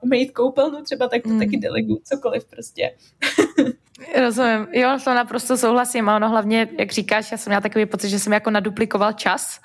[0.00, 1.38] umýt koupelnu třeba, tak to mm.
[1.38, 2.90] taky delegu, cokoliv prostě.
[4.20, 4.66] Rozumím.
[4.72, 6.08] Jo, to naprosto souhlasím.
[6.08, 9.60] A ono hlavně, jak říkáš, já jsem měla takový pocit, že jsem jako naduplikoval čas.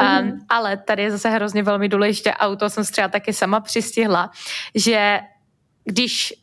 [0.00, 0.28] Mm.
[0.28, 3.60] Um, ale tady je zase hrozně velmi důležité a u toho jsem třeba taky sama
[3.60, 4.30] přistihla,
[4.74, 5.20] že
[5.84, 6.34] když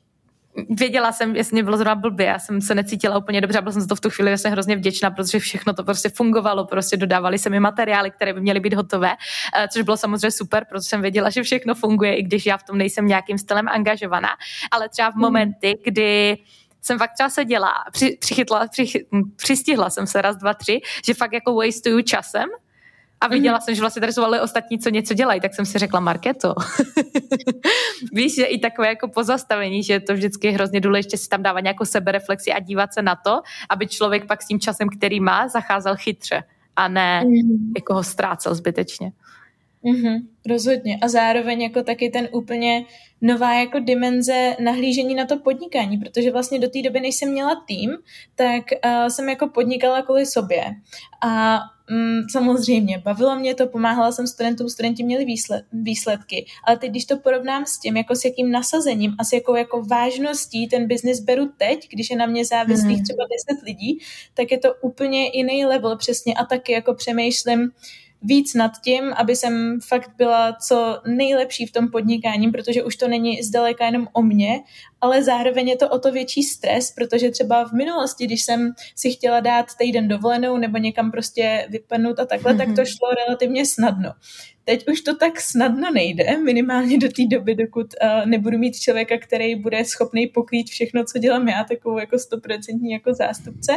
[0.69, 3.71] věděla jsem, jestli mě bylo zrovna blbě, já jsem se necítila úplně dobře a byla
[3.71, 6.97] jsem za to v tu chvíli vlastně hrozně vděčná, protože všechno to prostě fungovalo, prostě
[6.97, 9.11] dodávali se mi materiály, které by měly být hotové,
[9.57, 12.63] eh, což bylo samozřejmě super, protože jsem věděla, že všechno funguje, i když já v
[12.63, 14.29] tom nejsem nějakým stylem angažovaná,
[14.71, 15.21] ale třeba v hmm.
[15.21, 16.37] momenty, kdy
[16.81, 21.33] jsem fakt třeba seděla, při, přichytla, při, přistihla jsem se raz, dva, tři, že fakt
[21.33, 22.49] jako wasteuju časem,
[23.21, 23.61] a viděla mm.
[23.61, 26.55] jsem, že vlastně tady jsou ale ostatní, co něco dělají, tak jsem si řekla, Marketo,
[28.13, 31.59] víš, že i takové jako pozastavení, že je to vždycky hrozně důležité si tam dávat
[31.59, 35.47] nějakou sebereflexi a dívat se na to, aby člověk pak s tím časem, který má,
[35.47, 36.43] zacházel chytře
[36.75, 37.73] a ne mm.
[37.75, 39.11] jako ho ztrácel zbytečně.
[39.83, 40.97] Mm-hmm, rozhodně.
[41.01, 42.85] A zároveň jako taky ten úplně
[43.21, 47.63] nová jako dimenze nahlížení na to podnikání, protože vlastně do té doby, než jsem měla
[47.67, 47.91] tým,
[48.35, 50.63] tak uh, jsem jako podnikala kvůli sobě.
[51.21, 56.89] A mm, samozřejmě, bavilo mě to, pomáhala jsem studentům, studenti měli výsled, výsledky, ale teď,
[56.89, 60.87] když to porovnám s tím, jako s jakým nasazením a s jakou jako vážností ten
[60.87, 63.03] biznis beru teď, když je na mě závislých mm.
[63.03, 63.23] třeba
[63.55, 63.99] 10 lidí,
[64.33, 67.71] tak je to úplně jiný level přesně a taky jako přemýšlím,
[68.21, 73.07] víc nad tím, aby jsem fakt byla co nejlepší v tom podnikání, protože už to
[73.07, 74.59] není zdaleka jenom o mně,
[75.01, 79.11] ale zároveň je to o to větší stres, protože třeba v minulosti, když jsem si
[79.11, 82.57] chtěla dát týden dovolenou nebo někam prostě vypadnout a takhle, mm-hmm.
[82.57, 84.11] tak to šlo relativně snadno.
[84.63, 89.17] Teď už to tak snadno nejde, minimálně do té doby, dokud uh, nebudu mít člověka,
[89.17, 93.71] který bude schopný pokrýt všechno, co dělám já, takovou jako stoprocentní jako zástupce,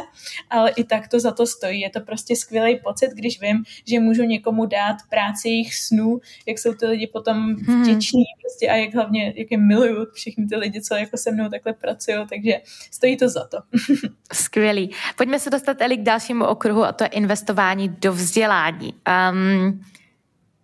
[0.50, 1.80] ale i tak to za to stojí.
[1.80, 6.58] Je to prostě skvělý pocit, když vím, že můžu někomu dát práci jejich snů, jak
[6.58, 7.82] jsou ty lidi potom hmm.
[7.82, 11.48] vděční prostě a jak hlavně, jak je miluju všechny ty lidi, co jako se mnou
[11.48, 12.52] takhle pracují, takže
[12.90, 13.58] stojí to za to.
[14.32, 14.90] Skvělý.
[15.16, 18.94] Pojďme se dostat, Eli, k dalšímu okruhu a to je investování do vzdělání.
[19.32, 19.80] Um,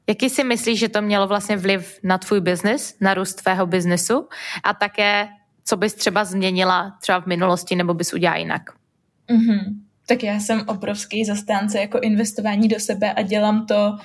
[0.08, 4.28] Jaký si myslíš, že to mělo vlastně vliv na tvůj biznis, na růst tvého biznesu
[4.64, 5.28] a také,
[5.64, 8.62] co bys třeba změnila třeba v minulosti nebo bys udělala jinak?
[9.30, 9.60] Mm-hmm.
[10.06, 13.98] Tak já jsem obrovský zastánce jako investování do sebe a dělám to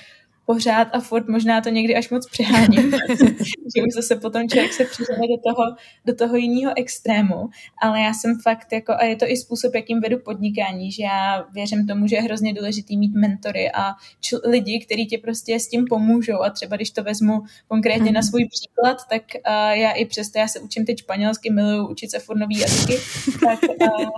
[0.45, 2.91] pořád a furt možná to někdy až moc přeháním,
[3.75, 5.75] že už zase potom člověk se přizve do toho,
[6.06, 7.49] do toho jiného extrému,
[7.82, 11.45] ale já jsem fakt jako, a je to i způsob, jakým vedu podnikání, že já
[11.53, 15.67] věřím tomu, že je hrozně důležitý mít mentory a čl- lidi, kteří ti prostě s
[15.67, 16.41] tím pomůžou.
[16.41, 18.13] A třeba když to vezmu konkrétně hmm.
[18.13, 22.12] na svůj příklad, tak uh, já i přesto, já se učím teď španělsky, miluju učit
[22.12, 22.97] se furt nový jazyky,
[23.45, 24.10] tak uh,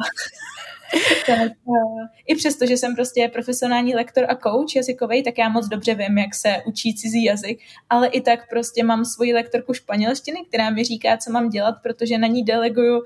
[1.27, 5.67] tak uh, i přesto, že jsem prostě profesionální lektor a coach jazykový, tak já moc
[5.67, 10.45] dobře vím, jak se učí cizí jazyk, ale i tak prostě mám svoji lektorku španělštiny,
[10.47, 13.05] která mi říká, co mám dělat, protože na ní deleguju uh,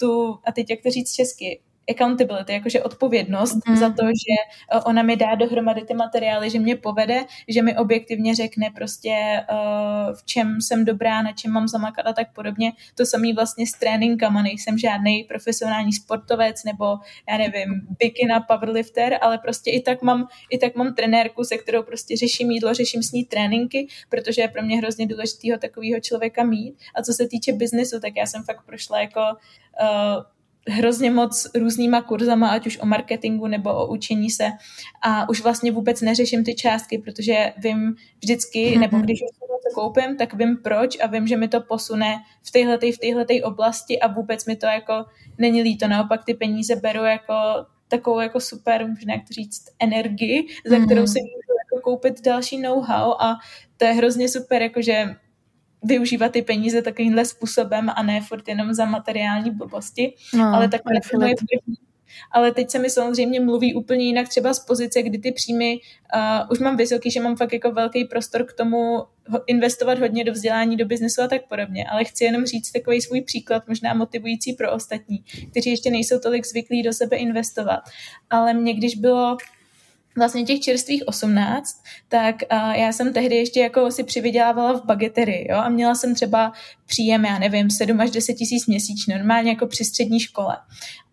[0.00, 3.76] tu, a teď jak to říct česky, accountability, jakože odpovědnost mm.
[3.76, 4.36] za to, že
[4.74, 9.44] uh, ona mi dá dohromady ty materiály, že mě povede, že mi objektivně řekne prostě
[9.52, 12.72] uh, v čem jsem dobrá, na čem mám zamakat a tak podobně.
[12.94, 16.98] To samý vlastně s tréninkama, nejsem žádný profesionální sportovec nebo
[17.28, 21.82] já nevím, bikina powerlifter, ale prostě i tak mám, i tak mám trenérku, se kterou
[21.82, 26.44] prostě řeším jídlo, řeším s ní tréninky, protože je pro mě hrozně důležitého takového člověka
[26.44, 26.74] mít.
[26.94, 30.22] A co se týče biznesu, tak já jsem fakt prošla jako uh,
[30.68, 34.50] hrozně moc různýma kurzama, ať už o marketingu nebo o učení se
[35.02, 38.80] a už vlastně vůbec neřeším ty částky, protože vím vždycky, mm-hmm.
[38.80, 42.50] nebo když už něco koupím, tak vím proč a vím, že mi to posune v
[42.50, 45.04] téhle v téhle oblasti a vůbec mi to jako
[45.38, 47.34] není líto, naopak ty peníze beru jako
[47.88, 51.12] takovou jako super, možná jak to říct, energii, za kterou mm-hmm.
[51.12, 53.38] si můžu jako koupit další know-how a
[53.76, 55.16] to je hrozně super, jakože
[55.82, 60.92] využívat ty peníze takovýmhle způsobem a ne furt jenom za materiální blbosti, no, ale takhle
[61.10, 61.76] to je první.
[62.32, 65.78] Ale teď se mi samozřejmě mluví úplně jinak třeba z pozice, kdy ty příjmy
[66.14, 69.02] uh, už mám vysoký, že mám fakt jako velký prostor k tomu
[69.46, 71.84] investovat hodně do vzdělání, do biznesu a tak podobně.
[71.84, 76.46] Ale chci jenom říct takový svůj příklad, možná motivující pro ostatní, kteří ještě nejsou tolik
[76.46, 77.80] zvyklí do sebe investovat.
[78.30, 79.36] Ale mě, když bylo
[80.18, 85.48] vlastně těch čerstvých 18, tak uh, já jsem tehdy ještě jako si přivydělávala v bageterii,
[85.50, 86.52] jo, a měla jsem třeba
[86.88, 90.56] příjem, já nevím, 7 až 10 tisíc měsíčně, normálně jako při střední škole.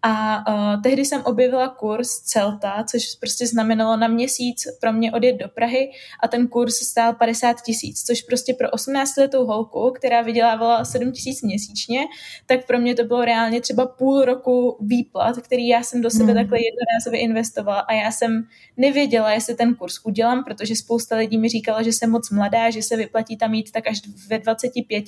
[0.07, 5.33] A uh, tehdy jsem objevila kurz Celta, což prostě znamenalo na měsíc pro mě odjet
[5.33, 5.91] do Prahy
[6.23, 11.11] a ten kurz stál 50 tisíc, což prostě pro 18 letou holku, která vydělávala 7
[11.11, 11.99] tisíc měsíčně,
[12.45, 16.25] tak pro mě to bylo reálně třeba půl roku výplat, který já jsem do sebe
[16.25, 16.35] hmm.
[16.35, 18.47] takhle jednorázově investovala a já jsem
[18.77, 22.81] nevěděla, jestli ten kurz udělám, protože spousta lidí mi říkala, že jsem moc mladá, že
[22.81, 25.05] se vyplatí tam jít tak až ve 25,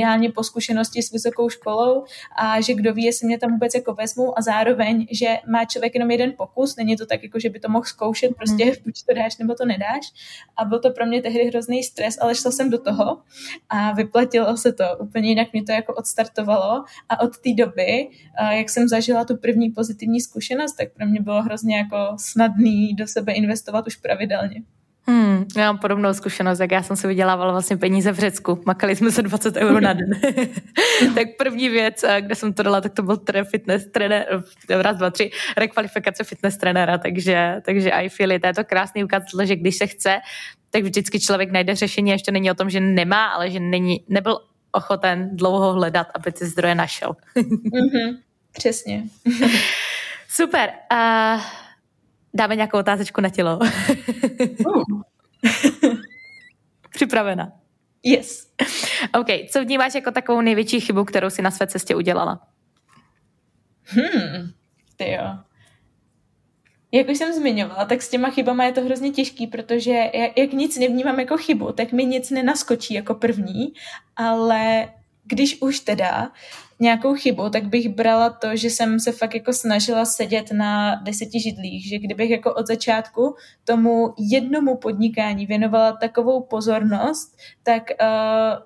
[0.00, 2.04] ideálně po zkušenosti s vysokou školou
[2.38, 5.94] a že kdo ví, jestli mě tam vůbec jako vezmu a zároveň, že má člověk
[5.94, 8.72] jenom jeden pokus, není to tak, jako že by to mohl zkoušet, prostě mm.
[8.84, 10.04] buď to dáš, nebo to nedáš.
[10.56, 13.22] A byl to pro mě tehdy hrozný stres, ale šla jsem do toho
[13.68, 14.84] a vyplatilo se to.
[15.00, 18.08] Úplně jinak mě to jako odstartovalo a od té doby,
[18.50, 23.06] jak jsem zažila tu první pozitivní zkušenost, tak pro mě bylo hrozně jako snadný do
[23.06, 24.62] sebe investovat už pravidelně.
[25.06, 28.62] Hmm, já mám podobnou zkušenost, jak já jsem si vydělávala vlastně peníze v Řecku.
[28.66, 30.10] Makali jsme se 20 euro na den.
[31.14, 34.26] tak první věc, eh, kde jsem to dala, tak to byl tre fitness trenér,
[34.70, 38.46] eh, raz, dva, tři, rekvalifikace fitness trenéra, takže, takže I feel it.
[38.46, 40.18] Je to krásný ukázat, že když se chce,
[40.70, 44.38] tak vždycky člověk najde řešení, ještě není o tom, že nemá, ale že není, nebyl
[44.72, 47.16] ochoten dlouho hledat, aby ty zdroje našel.
[47.36, 48.16] mm-hmm,
[48.52, 49.02] přesně.
[50.28, 50.70] Super.
[50.92, 51.40] Uh,
[52.34, 53.58] Dáme nějakou otázečku na tělo.
[54.66, 55.02] uh.
[56.90, 57.52] Připravena.
[58.02, 58.52] Yes.
[59.20, 62.40] OK, co vnímáš jako takovou největší chybu, kterou si na své cestě udělala?
[63.84, 64.50] Hmm,
[64.96, 65.38] ty jo.
[66.92, 70.52] Jak už jsem zmiňovala, tak s těma chybama je to hrozně těžký, protože jak, jak
[70.52, 73.72] nic nevnímám jako chybu, tak mi nic nenaskočí jako první,
[74.16, 74.88] ale
[75.30, 76.32] když už teda
[76.80, 81.40] nějakou chybu, tak bych brala to, že jsem se fakt jako snažila sedět na deseti
[81.40, 88.06] židlích, že kdybych jako od začátku tomu jednomu podnikání věnovala takovou pozornost, tak uh,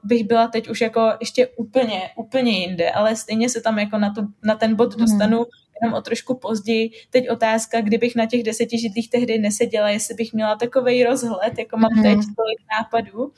[0.05, 4.15] bych byla teď už jako ještě úplně, úplně jinde, ale stejně se tam jako na,
[4.15, 5.01] to, na ten bod mhm.
[5.01, 5.45] dostanu mm.
[5.83, 6.91] Jenom o trošku později.
[7.11, 11.77] Teď otázka, kdybych na těch deseti židlích tehdy neseděla, jestli bych měla takový rozhled, jako
[11.77, 12.03] mám mm.
[12.03, 13.33] teď tolik nápadů,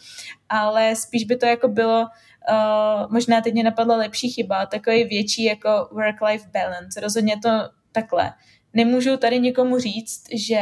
[0.49, 5.45] ale spíš by to jako bylo uh, možná teď mě napadla lepší chyba, takový větší
[5.45, 7.01] jako work-life balance.
[7.01, 7.49] Rozhodně to
[7.93, 8.33] takhle.
[8.77, 10.61] Nemůžu tady někomu říct, že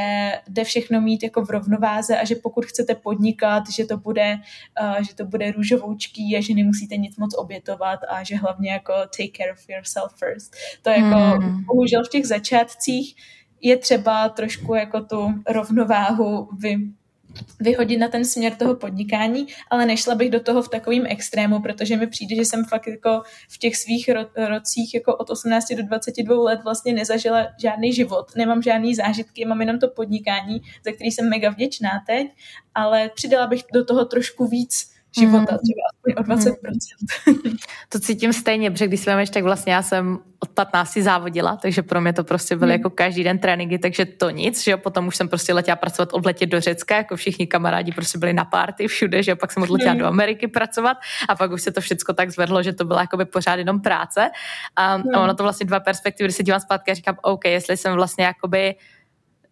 [0.49, 4.37] jde všechno mít jako v rovnováze a že pokud chcete podnikat, že to bude,
[4.83, 8.93] uh, že to bude růžovoučký a že nemusíte nic moc obětovat a že hlavně jako
[8.93, 10.55] take care of yourself first.
[10.83, 11.65] To je jako hmm.
[11.65, 13.17] bohužel v těch začátcích
[13.61, 16.77] je třeba trošku jako tu rovnováhu vy,
[17.61, 21.97] vyhodit na ten směr toho podnikání, ale nešla bych do toho v takovým extrému, protože
[21.97, 25.83] mi přijde, že jsem fakt jako v těch svých ro- rocích jako od 18 do
[25.83, 31.11] 22 let vlastně nezažila žádný život, nemám žádný zážitky, mám jenom to podnikání, za který
[31.11, 32.29] jsem mega vděčná teď,
[32.75, 35.59] ale přidala bych do toho trošku víc života, mm.
[35.59, 36.55] třeba aspoň o 20%.
[37.27, 37.57] Mm.
[37.89, 42.01] To cítím stejně, protože když si tak vlastně já jsem od 15 závodila, takže pro
[42.01, 42.73] mě to prostě byly mm.
[42.73, 46.13] jako každý den tréninky, takže to nic, že jo, potom už jsem prostě letěla pracovat
[46.13, 49.63] odletět do Řecka, jako všichni kamarádi prostě byli na párty všude, že jo, pak jsem
[49.63, 49.99] odletěla mm.
[49.99, 50.97] do Ameriky pracovat
[51.29, 54.31] a pak už se to všechno tak zvedlo, že to byla jakoby pořád jenom práce
[54.77, 55.15] a, mm.
[55.15, 57.95] a ono to vlastně dva perspektivy, když se dívám zpátky a říkám, OK, jestli jsem
[57.95, 58.75] vlastně jakoby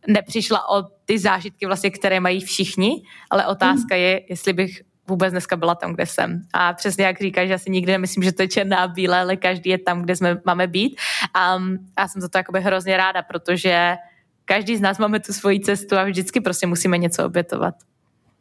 [0.07, 4.01] nepřišla o ty zážitky vlastně, které mají všichni, ale otázka mm.
[4.01, 6.43] je, jestli bych vůbec dneska byla tam, kde jsem.
[6.53, 9.37] A přesně jak říkáš, já si nikdy nemyslím, že to je černá a bílé, ale
[9.37, 11.01] každý je tam, kde jsme máme být.
[11.35, 11.59] A
[11.99, 13.97] já jsem za to jakoby hrozně ráda, protože
[14.45, 17.75] každý z nás máme tu svoji cestu a vždycky prostě musíme něco obětovat.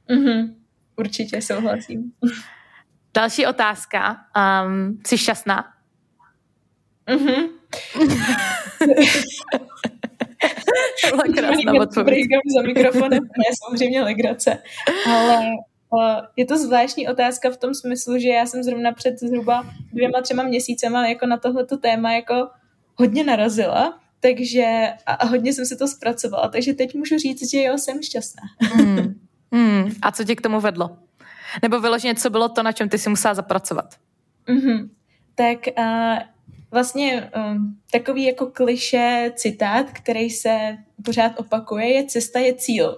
[0.09, 0.53] Mm-hmm.
[0.95, 2.12] Určitě souhlasím.
[3.14, 4.18] Další otázka.
[4.66, 5.74] Um, jsi šťastná?
[7.09, 7.47] Mhm.
[11.09, 12.28] Byla krásná odpověď.
[12.55, 14.57] za mikrofonem, ne, samozřejmě legrace.
[15.07, 15.41] Ale
[16.35, 20.43] je to zvláštní otázka v tom smyslu, že já jsem zrovna před zhruba dvěma, třema
[20.43, 22.49] měsícema jako na tohleto téma jako
[22.95, 27.77] hodně narazila, takže a hodně jsem se to zpracovala, takže teď můžu říct, že jo,
[27.77, 28.43] jsem šťastná.
[28.59, 29.15] Hmm.
[29.53, 29.91] Hmm.
[30.01, 30.97] A co tě k tomu vedlo?
[31.61, 33.95] Nebo vyloženě, co bylo to, na čem ty si musela zapracovat?
[34.47, 34.89] Mm-hmm.
[35.35, 36.19] Tak uh,
[36.71, 42.97] vlastně um, takový jako kliše citát, který se pořád opakuje, je cesta je cíl.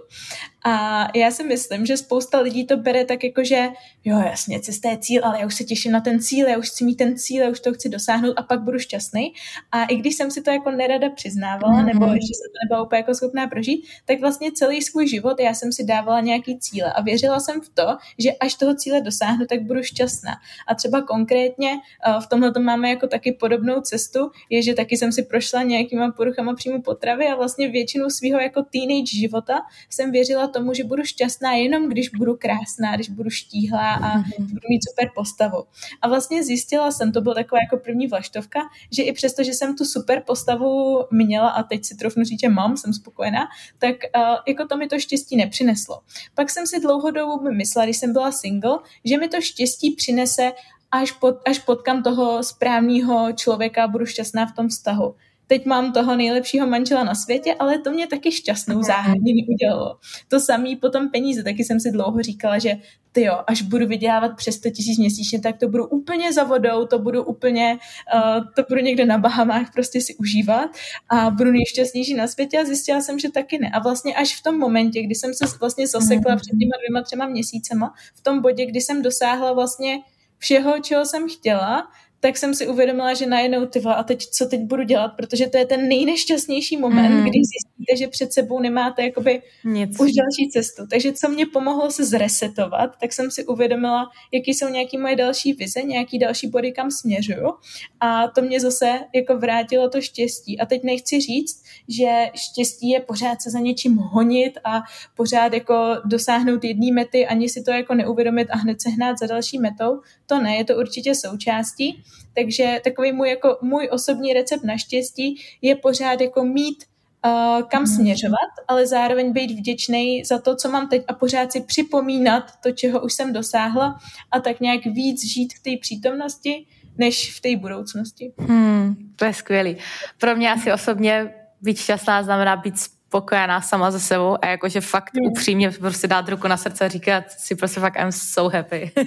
[0.66, 3.68] A já si myslím, že spousta lidí to bere tak jako, že
[4.06, 6.70] jo, jasně, cesta je cíl, ale já už se těším na ten cíl, já už
[6.70, 9.34] chci mít ten cíl, já už to chci dosáhnout a pak budu šťastný.
[9.72, 11.86] A i když jsem si to jako nerada přiznávala, mm-hmm.
[11.86, 15.54] nebo ještě jsem to nebyla úplně jako schopná prožít, tak vlastně celý svůj život já
[15.54, 19.45] jsem si dávala nějaký cíle a věřila jsem v to, že až toho cíle dosáhnu,
[19.45, 20.32] tak budu šťastná.
[20.68, 24.97] A třeba konkrétně uh, v tomhle to máme jako taky podobnou cestu, je, že taky
[24.97, 30.11] jsem si prošla nějakýma poruchama příjmu potravy a vlastně většinu svého jako teenage života jsem
[30.11, 34.37] věřila tomu, že budu šťastná jenom, když budu krásná, když budu štíhlá a mm-hmm.
[34.37, 35.63] budu mít super postavu.
[36.01, 38.59] A vlastně zjistila jsem, to byla taková jako první vlaštovka,
[38.91, 42.49] že i přesto, že jsem tu super postavu měla a teď si trofnu říct, že
[42.49, 43.47] mám, jsem spokojená,
[43.79, 46.01] tak uh, jako to mi to štěstí nepřineslo.
[46.35, 50.51] Pak jsem si dlouhodobou myslela, když jsem byla single, že mi to štěstí přinese
[50.91, 55.15] až, pod, až potkám toho správného člověka a budu šťastná v tom vztahu
[55.47, 58.83] teď mám toho nejlepšího manžela na světě, ale to mě taky šťastnou mhm.
[58.83, 59.97] záhadně udělalo.
[60.27, 62.75] To samý potom peníze, taky jsem si dlouho říkala, že
[63.13, 66.85] ty jo, až budu vydělávat přes 100 tisíc měsíčně, tak to budu úplně za vodou,
[66.85, 67.77] to budu úplně,
[68.15, 70.69] uh, to budu někde na Bahamách prostě si užívat
[71.09, 73.69] a budu nejšťastnější na světě a zjistila jsem, že taky ne.
[73.73, 77.27] A vlastně až v tom momentě, kdy jsem se vlastně zasekla před těma dvěma, třema
[77.27, 79.99] měsícema, v tom bodě, kdy jsem dosáhla vlastně
[80.37, 81.87] všeho, čeho jsem chtěla,
[82.24, 85.57] tak jsem si uvědomila, že najednou ty a teď co teď budu dělat, protože to
[85.57, 87.21] je ten nejnešťastnější moment, mm.
[87.21, 87.39] kdy
[87.84, 89.99] zjistíte, že před sebou nemáte jakoby Nic.
[89.99, 90.88] už další cestu.
[90.88, 95.53] Takže co mě pomohlo se zresetovat, tak jsem si uvědomila, jaký jsou nějaké moje další
[95.53, 97.53] vize, nějaký další body, kam směřuju
[97.99, 100.59] a to mě zase jako vrátilo to štěstí.
[100.59, 104.81] A teď nechci říct, že štěstí je pořád se za něčím honit a
[105.15, 109.27] pořád jako dosáhnout jedné mety, ani si to jako neuvědomit a hned se hnát za
[109.27, 110.01] další metou.
[110.25, 112.03] To ne, je to určitě součástí,
[112.36, 116.84] takže takový můj, jako, můj osobní recept na štěstí je pořád jako mít
[117.26, 117.88] uh, kam mhm.
[117.88, 122.71] směřovat, ale zároveň být vděčný za to, co mám teď a pořád si připomínat to,
[122.71, 123.99] čeho už jsem dosáhla
[124.32, 126.65] a tak nějak víc žít v té přítomnosti,
[126.97, 128.34] než v té budoucnosti.
[128.39, 129.78] Hmm, to je skvělý.
[130.19, 132.80] Pro mě asi osobně být šťastná znamená být
[133.13, 135.32] spokojená sama ze sebou a jakože fakt mm.
[135.32, 138.91] upřímně prostě dát ruku na srdce a říkat si prostě fakt I'm so happy.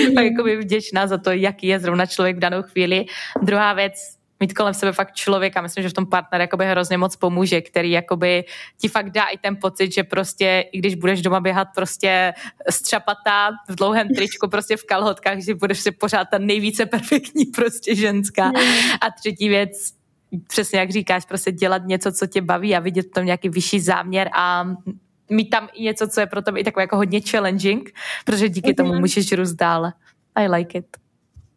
[0.00, 0.18] Mm.
[0.18, 3.04] jako by vděčná za to, jaký je zrovna člověk v danou chvíli.
[3.42, 7.16] Druhá věc, mít kolem sebe fakt člověka, myslím, že v tom partner jakoby hrozně moc
[7.16, 8.44] pomůže, který jakoby
[8.80, 12.34] ti fakt dá i ten pocit, že prostě, i když budeš doma běhat prostě
[12.70, 17.94] střapatá v dlouhém tričku, prostě v kalhotkách, že budeš si pořád ta nejvíce perfektní prostě
[17.94, 18.48] ženská.
[18.48, 18.54] Mm.
[19.00, 19.92] A třetí věc,
[20.46, 24.28] přesně jak říkáš, prostě dělat něco, co tě baví a vidět tam nějaký vyšší záměr
[24.34, 24.64] a
[25.30, 27.90] mít tam i něco, co je pro tebe i takové jako hodně challenging,
[28.24, 28.74] protože díky mm-hmm.
[28.74, 29.00] tomu mhm.
[29.00, 29.92] můžeš růst dále.
[30.34, 30.96] I like it.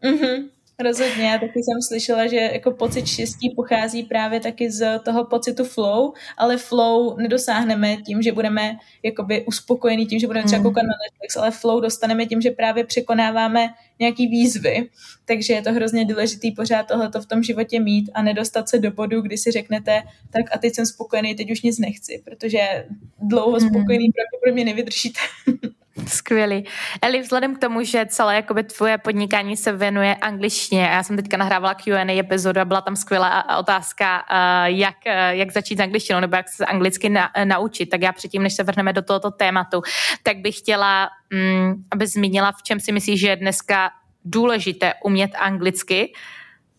[0.04, 0.50] Mm-hmm.
[0.84, 5.64] Rozhodně, já taky jsem slyšela, že jako pocit štěstí pochází právě taky z toho pocitu
[5.66, 10.64] flow, ale flow nedosáhneme tím, že budeme jakoby uspokojení tím, že budeme třeba mm.
[10.64, 13.70] koukat na Netflix, ale flow dostaneme tím, že právě překonáváme
[14.00, 14.90] nějaký výzvy,
[15.26, 18.92] takže je to hrozně důležitý pořád tohleto v tom životě mít a nedostat se do
[18.92, 22.86] bodu, kdy si řeknete, tak a teď jsem spokojený, teď už nic nechci, protože
[23.22, 23.70] dlouho mm.
[23.70, 25.20] spokojený pravděpodobně nevydržíte.
[26.08, 26.66] Skvělý.
[27.02, 31.16] Eli, vzhledem k tomu, že celé jakoby, tvoje podnikání se věnuje angličtině, a já jsem
[31.16, 34.26] teďka nahrávala Q&A epizodu a byla tam skvělá otázka,
[34.66, 34.96] jak,
[35.30, 38.64] jak začít s angličtinou nebo jak se anglicky na, naučit, tak já předtím, než se
[38.64, 39.82] vrhneme do tohoto tématu,
[40.24, 43.92] tak bych chtěla, mm, aby zmínila, v čem si myslíš, že je dneska
[44.26, 46.14] důležité umět anglicky.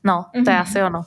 [0.04, 0.50] No, to mm-hmm.
[0.50, 0.62] je mhm.
[0.62, 1.02] asi ono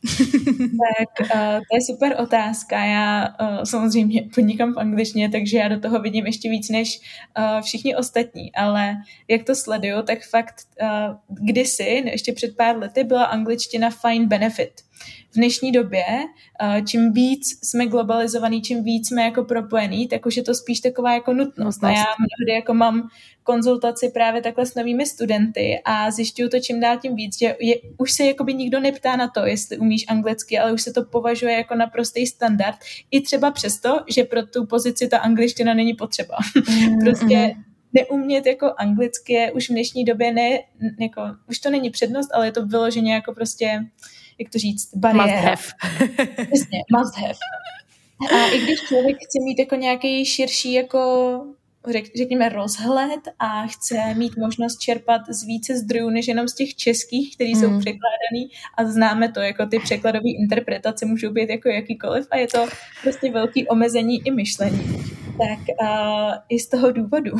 [0.80, 2.84] tak uh, to je super otázka.
[2.84, 7.00] Já uh, samozřejmě podnikám v angličtině, takže já do toho vidím ještě víc než
[7.38, 8.96] uh, všichni ostatní, ale
[9.28, 14.72] jak to sleduju, tak fakt uh, kdysi, ještě před pár lety, byla angličtina fine benefit.
[15.30, 16.04] V dnešní době,
[16.86, 21.14] čím víc jsme globalizovaný, čím víc jsme jako propojení, tak už je to spíš taková
[21.14, 21.84] jako nutnost.
[21.84, 23.08] A já mnohdy jako mám
[23.42, 27.76] konzultaci právě takhle s novými studenty a zjišťuju to čím dál tím víc, že je,
[27.98, 31.52] už se jakoby nikdo neptá na to, jestli umíš anglicky, ale už se to považuje
[31.52, 32.76] jako naprostý standard.
[33.10, 36.36] I třeba přesto, že pro tu pozici ta angličtina není potřeba.
[36.88, 40.50] Mm, prostě mm neumět jako anglicky je už v dnešní době ne,
[41.00, 43.84] jako, už to není přednost, ale je to vyloženě jako prostě,
[44.40, 45.50] jak to říct, bariéra.
[45.50, 46.06] Must have.
[46.46, 47.34] Přesně, must have.
[48.34, 51.00] A i když člověk chce mít jako nějaký širší jako
[51.88, 56.74] řek, řekněme, rozhled a chce mít možnost čerpat z více zdrojů, než jenom z těch
[56.74, 57.80] českých, které jsou mm.
[57.80, 62.66] překládaný a známe to, jako ty překladové interpretace můžou být jako jakýkoliv a je to
[63.02, 65.02] prostě velký omezení i myšlení.
[65.38, 67.30] Tak uh, i z toho důvodu.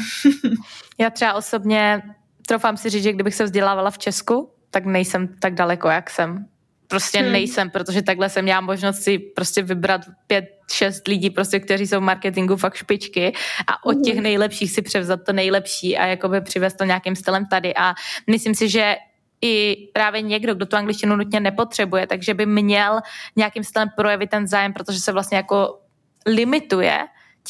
[0.98, 2.02] Já třeba osobně
[2.46, 6.46] trofám si říct, že kdybych se vzdělávala v Česku, tak nejsem tak daleko, jak jsem
[6.90, 7.32] prostě hmm.
[7.32, 11.98] nejsem, protože takhle jsem měla možnost si prostě vybrat pět, šest lidí, prostě, kteří jsou
[11.98, 13.32] v marketingu fakt špičky
[13.66, 14.22] a od těch hmm.
[14.22, 17.94] nejlepších si převzat to nejlepší a jakoby přivést to nějakým stylem tady a
[18.26, 18.96] myslím si, že
[19.42, 23.00] i právě někdo, kdo tu angličtinu nutně nepotřebuje, takže by měl
[23.36, 25.78] nějakým stylem projevit ten zájem, protože se vlastně jako
[26.26, 26.98] limituje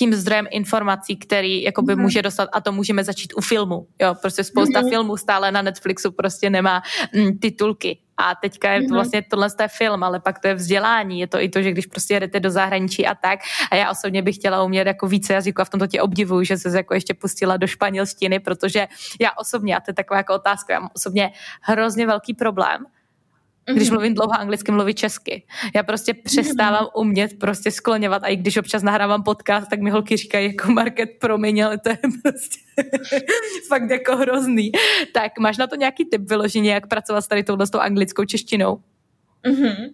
[0.00, 2.00] tím zdrojem informací, který jakoby mm-hmm.
[2.00, 3.86] může dostat a to můžeme začít u filmu.
[4.00, 4.88] Jo, prostě spousta mm-hmm.
[4.88, 6.82] filmů stále na Netflixu prostě nemá
[7.14, 7.98] mm, titulky.
[8.16, 8.94] A teďka je to mhm.
[8.94, 11.86] vlastně tohle je film, ale pak to je vzdělání, je to i to, že když
[11.86, 13.40] prostě jedete do zahraničí a tak.
[13.70, 16.56] A já osobně bych chtěla umět jako více jazyků a v tomto tě obdivuju, že
[16.56, 18.88] se jako ještě pustila do španělštiny, protože
[19.20, 21.32] já osobně, a to je taková jako otázka, já mám osobně
[21.62, 22.84] hrozně velký problém,
[23.74, 23.94] když mhm.
[23.94, 25.42] mluvím dlouho anglicky, mluvit česky.
[25.74, 26.90] Já prostě přestávám mhm.
[26.96, 31.10] umět prostě skloňovat a i když občas nahrávám podcast, tak mi holky říkají jako market
[31.20, 32.60] promiň, ale to je prostě
[33.68, 34.72] fakt jako hrozný.
[35.12, 38.24] Tak máš na to nějaký tip vyloženě, jak pracovat s tady touhle s tou anglickou
[38.24, 38.80] češtinou?
[39.44, 39.90] Mm-hmm.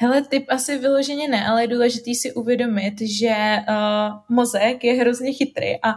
[0.00, 5.32] Hele, typ asi vyloženě ne, ale je důležitý si uvědomit, že uh, mozek je hrozně
[5.32, 5.92] chytrý a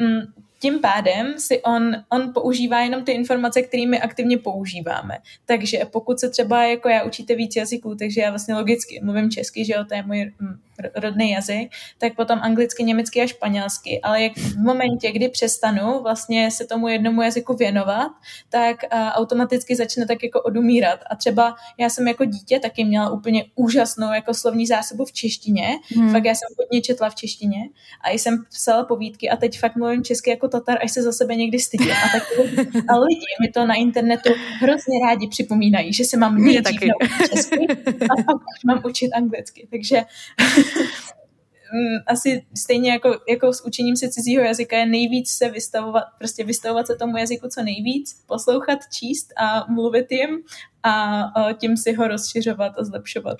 [0.00, 5.18] um, tím pádem si on, on používá jenom ty informace, kterými aktivně používáme.
[5.46, 9.64] Takže pokud se třeba jako já učíte víc jazyků, takže já vlastně logicky mluvím česky,
[9.64, 10.56] že jo, to je můj mm,
[10.94, 14.00] rodný jazyk, tak potom anglicky, německy a španělsky.
[14.00, 18.12] Ale jak v momentě, kdy přestanu vlastně se tomu jednomu jazyku věnovat,
[18.48, 21.00] tak uh, automaticky začne tak jako odumírat.
[21.10, 25.68] A třeba já jsem jako dítě taky měla úplně úžasnou jako slovní zásobu v češtině.
[25.96, 26.12] Hmm.
[26.12, 27.58] Fakt já jsem hodně četla v češtině
[28.04, 31.36] a jsem psala povídky a teď fakt mluvím česky jako tatar, až se za sebe
[31.36, 31.92] někdy stydím.
[31.92, 32.22] A, tak,
[32.88, 37.66] a lidi mi to na internetu hrozně rádi připomínají, že se mám nejdřív naučit česky
[38.02, 39.68] a pak mám učit anglicky.
[39.70, 40.02] Takže
[42.06, 46.86] asi stejně jako, jako s učením se cizího jazyka je nejvíc se vystavovat, prostě vystavovat
[46.86, 50.38] se tomu jazyku co nejvíc, poslouchat, číst a mluvit jim
[50.82, 51.24] a
[51.58, 53.38] tím si ho rozšiřovat a zlepšovat.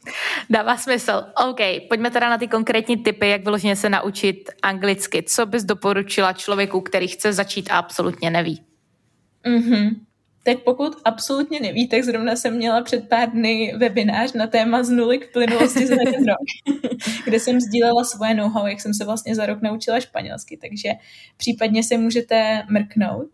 [0.50, 1.24] Dává smysl.
[1.50, 5.22] OK, pojďme teda na ty konkrétní typy, jak vyloženě se naučit anglicky.
[5.22, 8.62] Co bys doporučila člověku, který chce začít a absolutně neví?
[9.46, 9.90] Mm-hmm
[10.46, 14.90] tak pokud absolutně neví, tak zrovna jsem měla před pár dny webinář na téma z
[14.90, 16.76] nuly k plynulosti za jeden rok,
[17.24, 20.88] kde jsem sdílela svoje know-how, jak jsem se vlastně za rok naučila španělsky, takže
[21.36, 23.28] případně se můžete mrknout.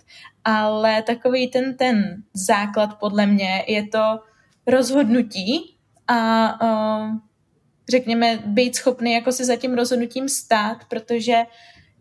[0.45, 4.21] Ale takový ten, ten základ podle mě je to
[4.67, 5.77] rozhodnutí
[6.09, 7.17] a uh,
[7.89, 11.43] řekněme být schopný jako se za tím rozhodnutím stát, protože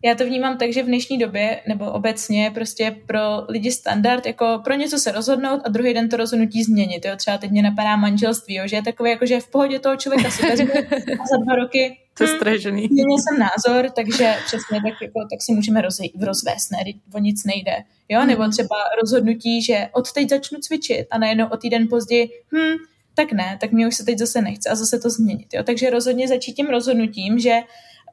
[0.04, 4.60] já to vnímám tak, že v dnešní době, nebo obecně prostě pro lidi standard, jako
[4.64, 7.04] pro něco se rozhodnout a druhý den to rozhodnutí změnit.
[7.04, 7.16] Jo?
[7.16, 8.66] Třeba teď mě napadá manželství, jo?
[8.66, 11.54] že je takové, jako, že je v pohodě toho člověka si vezme a za dva
[11.56, 12.88] roky to hm, strašný.
[12.90, 16.78] Měl jsem názor, takže přesně tak, jako, tak si můžeme roz, rozvést, ne,
[17.14, 17.72] o nic nejde.
[18.08, 18.26] Jo?
[18.26, 18.52] Nebo hmm.
[18.52, 22.76] třeba rozhodnutí, že od teď začnu cvičit a najednou o týden později, hm,
[23.14, 25.46] tak ne, tak mě už se teď zase nechce a zase to změnit.
[25.54, 25.62] Jo?
[25.62, 27.60] Takže rozhodně začít tím rozhodnutím, že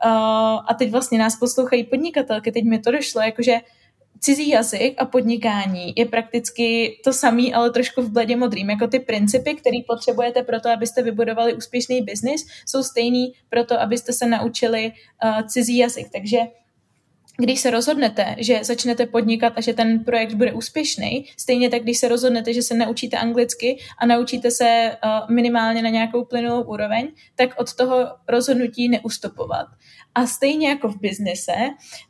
[0.01, 3.59] A teď vlastně nás poslouchají podnikatelky, teď mi to došlo, jakože
[4.19, 8.69] cizí jazyk a podnikání je prakticky to samý, ale trošku v bledě modrým.
[8.69, 13.81] Jako ty principy, které potřebujete pro to, abyste vybudovali úspěšný biznis, jsou stejný pro to,
[13.81, 14.91] abyste se naučili
[15.23, 16.07] uh, cizí jazyk.
[16.11, 16.37] Takže
[17.38, 21.97] když se rozhodnete, že začnete podnikat a že ten projekt bude úspěšný, stejně tak, když
[21.97, 27.11] se rozhodnete, že se naučíte anglicky a naučíte se uh, minimálně na nějakou plynulou úroveň,
[27.35, 29.67] tak od toho rozhodnutí neustupovat.
[30.15, 31.53] A stejně jako v biznise,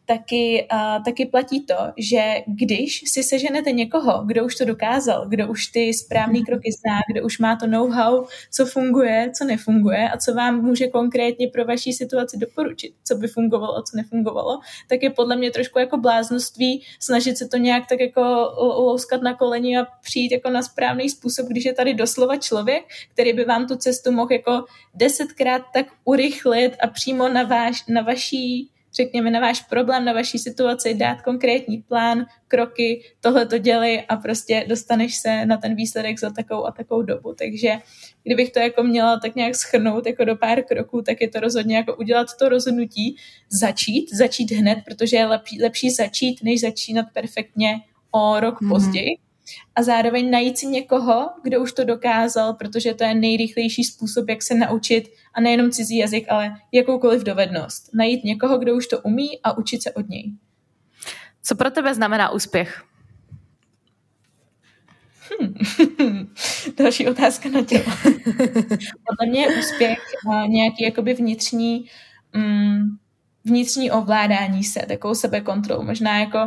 [0.07, 5.47] taky, uh, taky platí to, že když si seženete někoho, kdo už to dokázal, kdo
[5.47, 10.17] už ty správné kroky zná, kdo už má to know-how, co funguje, co nefunguje a
[10.17, 15.03] co vám může konkrétně pro vaší situaci doporučit, co by fungovalo a co nefungovalo, tak
[15.03, 18.21] je podle mě trošku jako bláznoství snažit se to nějak tak jako
[18.57, 22.83] louskat na koleni a přijít jako na správný způsob, když je tady doslova člověk,
[23.13, 28.01] který by vám tu cestu mohl jako desetkrát tak urychlit a přímo na, váš, na
[28.01, 34.05] vaší řekněme, na váš problém, na vaší situaci, dát konkrétní plán, kroky, tohle to dělej
[34.09, 37.33] a prostě dostaneš se na ten výsledek za takovou a takovou dobu.
[37.33, 37.73] Takže
[38.23, 41.77] kdybych to jako měla tak nějak schrnout jako do pár kroků, tak je to rozhodně
[41.77, 43.15] jako udělat to rozhodnutí,
[43.49, 47.79] začít, začít hned, protože je lepší, lepší začít, než začínat perfektně
[48.11, 48.69] o rok mm-hmm.
[48.69, 49.26] později
[49.75, 54.43] a zároveň najít si někoho, kdo už to dokázal, protože to je nejrychlejší způsob, jak
[54.43, 57.89] se naučit a nejenom cizí jazyk, ale jakoukoliv dovednost.
[57.93, 60.33] Najít někoho, kdo už to umí a učit se od něj.
[61.41, 62.83] Co pro tebe znamená úspěch?
[65.39, 66.27] Hmm.
[66.77, 67.83] Další otázka na tělo.
[69.07, 69.99] Podle mě je úspěch
[70.47, 71.85] nějaký jakoby vnitřní
[72.33, 72.97] mm,
[73.47, 75.83] vnitřní ovládání se, takovou sebekontrolu.
[75.83, 76.39] Možná jako,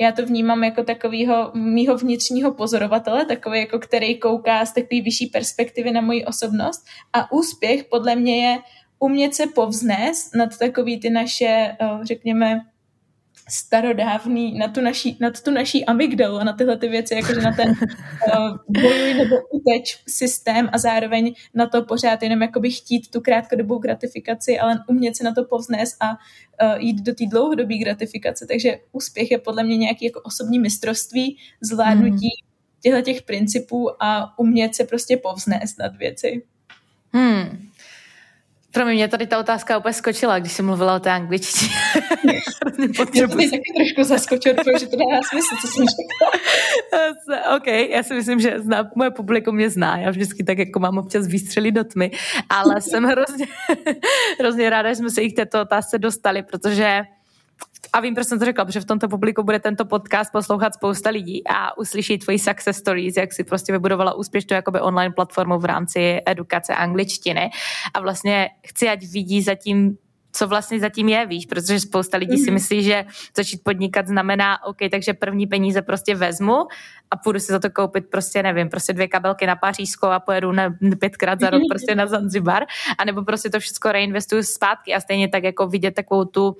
[0.00, 5.26] já to vnímám jako takového mýho vnitřního pozorovatele, takový jako který kouká z takové vyšší
[5.26, 8.58] perspektivy na moji osobnost a úspěch podle mě je
[8.98, 12.60] umět se povznést nad takový ty naše, eh, řekněme,
[13.48, 17.52] starodávný, na tu naší, nad tu naší amygdalu a na tyhle ty věci, jakože na
[17.52, 23.20] ten uh, bojuj nebo uteč systém a zároveň na to pořád jenom jakoby chtít tu
[23.20, 28.46] krátkodobou gratifikaci, ale umět se na to povznést a uh, jít do té dlouhodobé gratifikace.
[28.46, 32.80] Takže úspěch je podle mě nějaký jako osobní mistrovství, zvládnutí mm.
[32.80, 36.42] těchto těch principů a umět se prostě povznést nad věci.
[37.12, 37.70] Hmm.
[38.76, 41.72] Pro mě tady ta otázka úplně skočila, když jsem mluvila o té angličtině.
[42.78, 46.30] Mě to taky trošku zaskočilo, protože to dává smysl, co jsem řekla.
[47.56, 49.98] OK, já si myslím, že zná, moje publikum mě zná.
[49.98, 52.10] Já vždycky tak jako mám občas výstřely do tmy,
[52.48, 53.46] ale jsem hrozně,
[54.40, 57.02] hrozně ráda, že jsme se i k této otázce dostali, protože
[57.96, 61.10] a vím, proč jsem to řekla, protože v tomto publiku bude tento podcast poslouchat spousta
[61.10, 65.64] lidí a uslyší tvoji success stories, jak si prostě vybudovala úspěšnou jakoby online platformu v
[65.64, 67.50] rámci edukace angličtiny
[67.94, 69.96] a vlastně chci, ať vidí zatím
[70.32, 72.44] co vlastně zatím je, víš, protože spousta lidí mm-hmm.
[72.44, 72.54] si mhm.
[72.54, 73.04] myslí, že
[73.36, 76.54] začít podnikat znamená, OK, takže první peníze prostě vezmu
[77.10, 80.52] a půjdu si za to koupit prostě, nevím, prostě dvě kabelky na Pařížsko a pojedu
[80.52, 82.64] na pětkrát za rok prostě na Zanzibar,
[82.98, 86.56] anebo prostě to všechno reinvestuju zpátky a stejně tak jako vidět takovou tu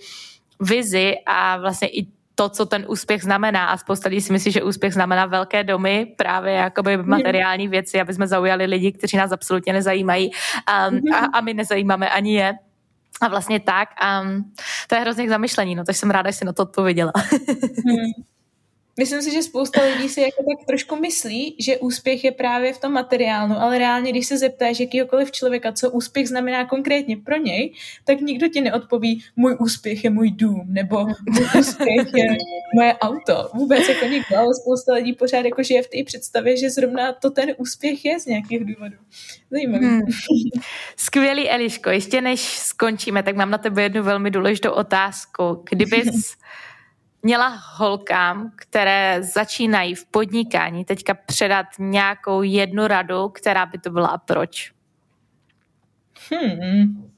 [0.60, 3.66] vizi a vlastně i to, co ten úspěch znamená.
[3.66, 7.10] A spousta lidí si myslí, že úspěch znamená velké domy, právě jakoby mhm.
[7.10, 10.30] materiální věci, aby jsme zaujali lidi, kteří nás absolutně nezajímají
[10.90, 12.54] um, a, a my nezajímáme ani je.
[13.20, 13.88] A vlastně tak.
[14.22, 14.52] Um,
[14.88, 17.12] to je hrozně k zamyšlení, no, takže jsem ráda, že jsi na to odpověděla.
[18.98, 22.78] Myslím si, že spousta lidí si jako tak trošku myslí, že úspěch je právě v
[22.78, 27.72] tom materiálnu, ale reálně, když se zeptáš jakýhokoliv člověka, co úspěch znamená konkrétně pro něj,
[28.04, 32.36] tak nikdo ti neodpoví, můj úspěch je můj dům, nebo můj úspěch je
[32.74, 33.50] moje auto.
[33.54, 37.30] Vůbec jako nikdo, ale spousta lidí pořád jako žije v té představě, že zrovna to
[37.30, 38.96] ten úspěch je z nějakých důvodů.
[39.50, 39.86] Zajímavý.
[39.86, 40.02] Hmm.
[40.96, 41.90] Skvělý, Eliško.
[41.90, 45.62] Ještě než skončíme, tak mám na tebe jednu velmi důležitou otázku.
[45.70, 46.06] Kdybys
[47.26, 54.08] měla holkám, které začínají v podnikání, teďka předat nějakou jednu radu, která by to byla
[54.08, 54.72] a proč?
[56.30, 57.10] Hmm.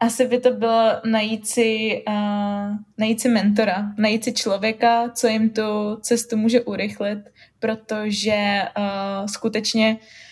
[0.00, 5.50] Asi by to bylo najít si, uh, najít si mentora, najít si člověka, co jim
[5.50, 7.18] tu cestu může urychlit,
[7.58, 10.29] protože uh, skutečně uh,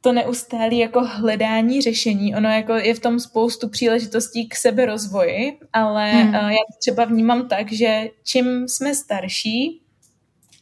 [0.00, 2.36] to neustálí jako hledání řešení.
[2.36, 6.28] Ono jako je v tom spoustu příležitostí k seberozvoji, ale hmm.
[6.28, 9.82] uh, já třeba vnímám tak, že čím jsme starší,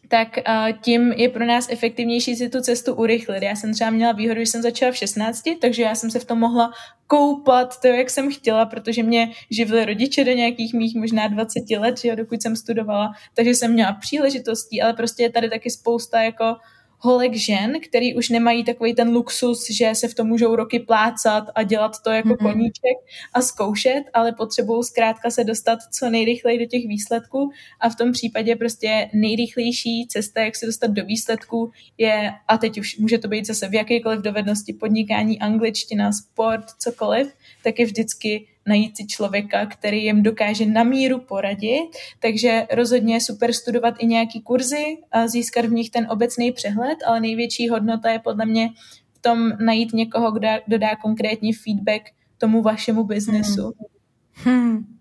[0.09, 3.43] tak uh, tím je pro nás efektivnější si tu cestu urychlit.
[3.43, 6.25] Já jsem třeba měla výhodu, že jsem začala v 16, takže já jsem se v
[6.25, 6.71] tom mohla
[7.07, 11.99] koupat to, jak jsem chtěla, protože mě živili rodiče do nějakých mých možná 20 let,
[11.99, 16.23] že jo, dokud jsem studovala, takže jsem měla příležitostí, ale prostě je tady taky spousta
[16.23, 16.45] jako
[16.99, 21.45] holek žen, který už nemají takový ten luxus, že se v tom můžou roky plácat
[21.55, 22.53] a dělat to jako mm-hmm.
[22.53, 22.97] koníček
[23.35, 28.13] a zkoušet, ale potřebují zkrátka se dostat co nejrychleji do těch výsledků a v tom
[28.13, 33.29] případě prostě nejrychlejší cesta, jak se dostat do výsledků je, a teď už může to
[33.29, 37.33] být zase v jakékoliv dovednosti, podnikání, angličtina, sport, cokoliv,
[37.65, 41.89] tak je vždycky najít si člověka, který jim dokáže na míru poradit,
[42.19, 46.99] takže rozhodně je super studovat i nějaký kurzy a získat v nich ten obecný přehled,
[47.07, 48.71] ale největší hodnota je podle mě
[49.13, 52.03] v tom najít někoho, kdo, kdo dá konkrétní feedback
[52.39, 53.75] tomu vašemu biznesu.
[54.33, 54.59] Hmm.
[54.59, 54.99] Hmm.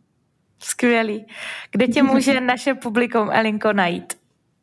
[0.59, 1.26] Skvělý.
[1.72, 4.16] Kde tě může naše publikum Elinko najít?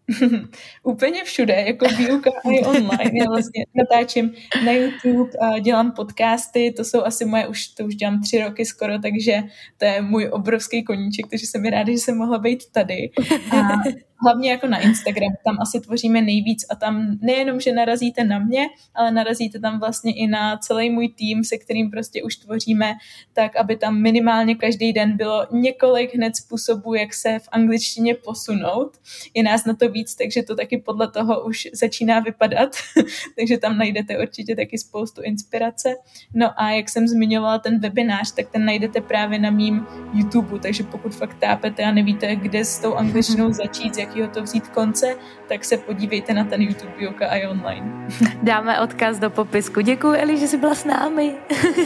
[0.83, 3.19] Úplně všude, jako výuka i online.
[3.19, 4.33] Já vlastně natáčím
[4.65, 8.67] na YouTube, a dělám podcasty, to jsou asi moje, už, to už dělám tři roky
[8.67, 9.43] skoro, takže
[9.79, 13.11] to je můj obrovský koníček, takže jsem ráda, že jsem mohla být tady.
[13.53, 13.69] A
[14.25, 18.67] hlavně jako na Instagram, tam asi tvoříme nejvíc a tam nejenom, že narazíte na mě,
[18.95, 22.95] ale narazíte tam vlastně i na celý můj tým, se kterým prostě už tvoříme,
[23.33, 28.99] tak aby tam minimálně každý den bylo několik hned způsobů, jak se v angličtině posunout.
[29.35, 32.77] Je nás na to víc, takže to taky podle toho už začíná vypadat,
[33.39, 35.95] takže tam najdete určitě taky spoustu inspirace.
[36.35, 40.83] No a jak jsem zmiňovala ten webinář, tak ten najdete právě na mým YouTube, takže
[40.83, 45.17] pokud fakt tápete a nevíte, kde s tou angličtinou začít, z jakého to vzít konce,
[45.49, 48.09] tak se podívejte na ten YouTube Yoga a online.
[48.43, 49.81] Dáme odkaz do popisku.
[49.81, 51.35] Děkuji, Eli, že jsi byla s námi.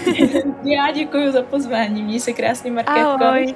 [0.62, 2.02] Já děkuji za pozvání.
[2.02, 3.24] Měj se krásně, Markétko.
[3.24, 3.54] Ahoj.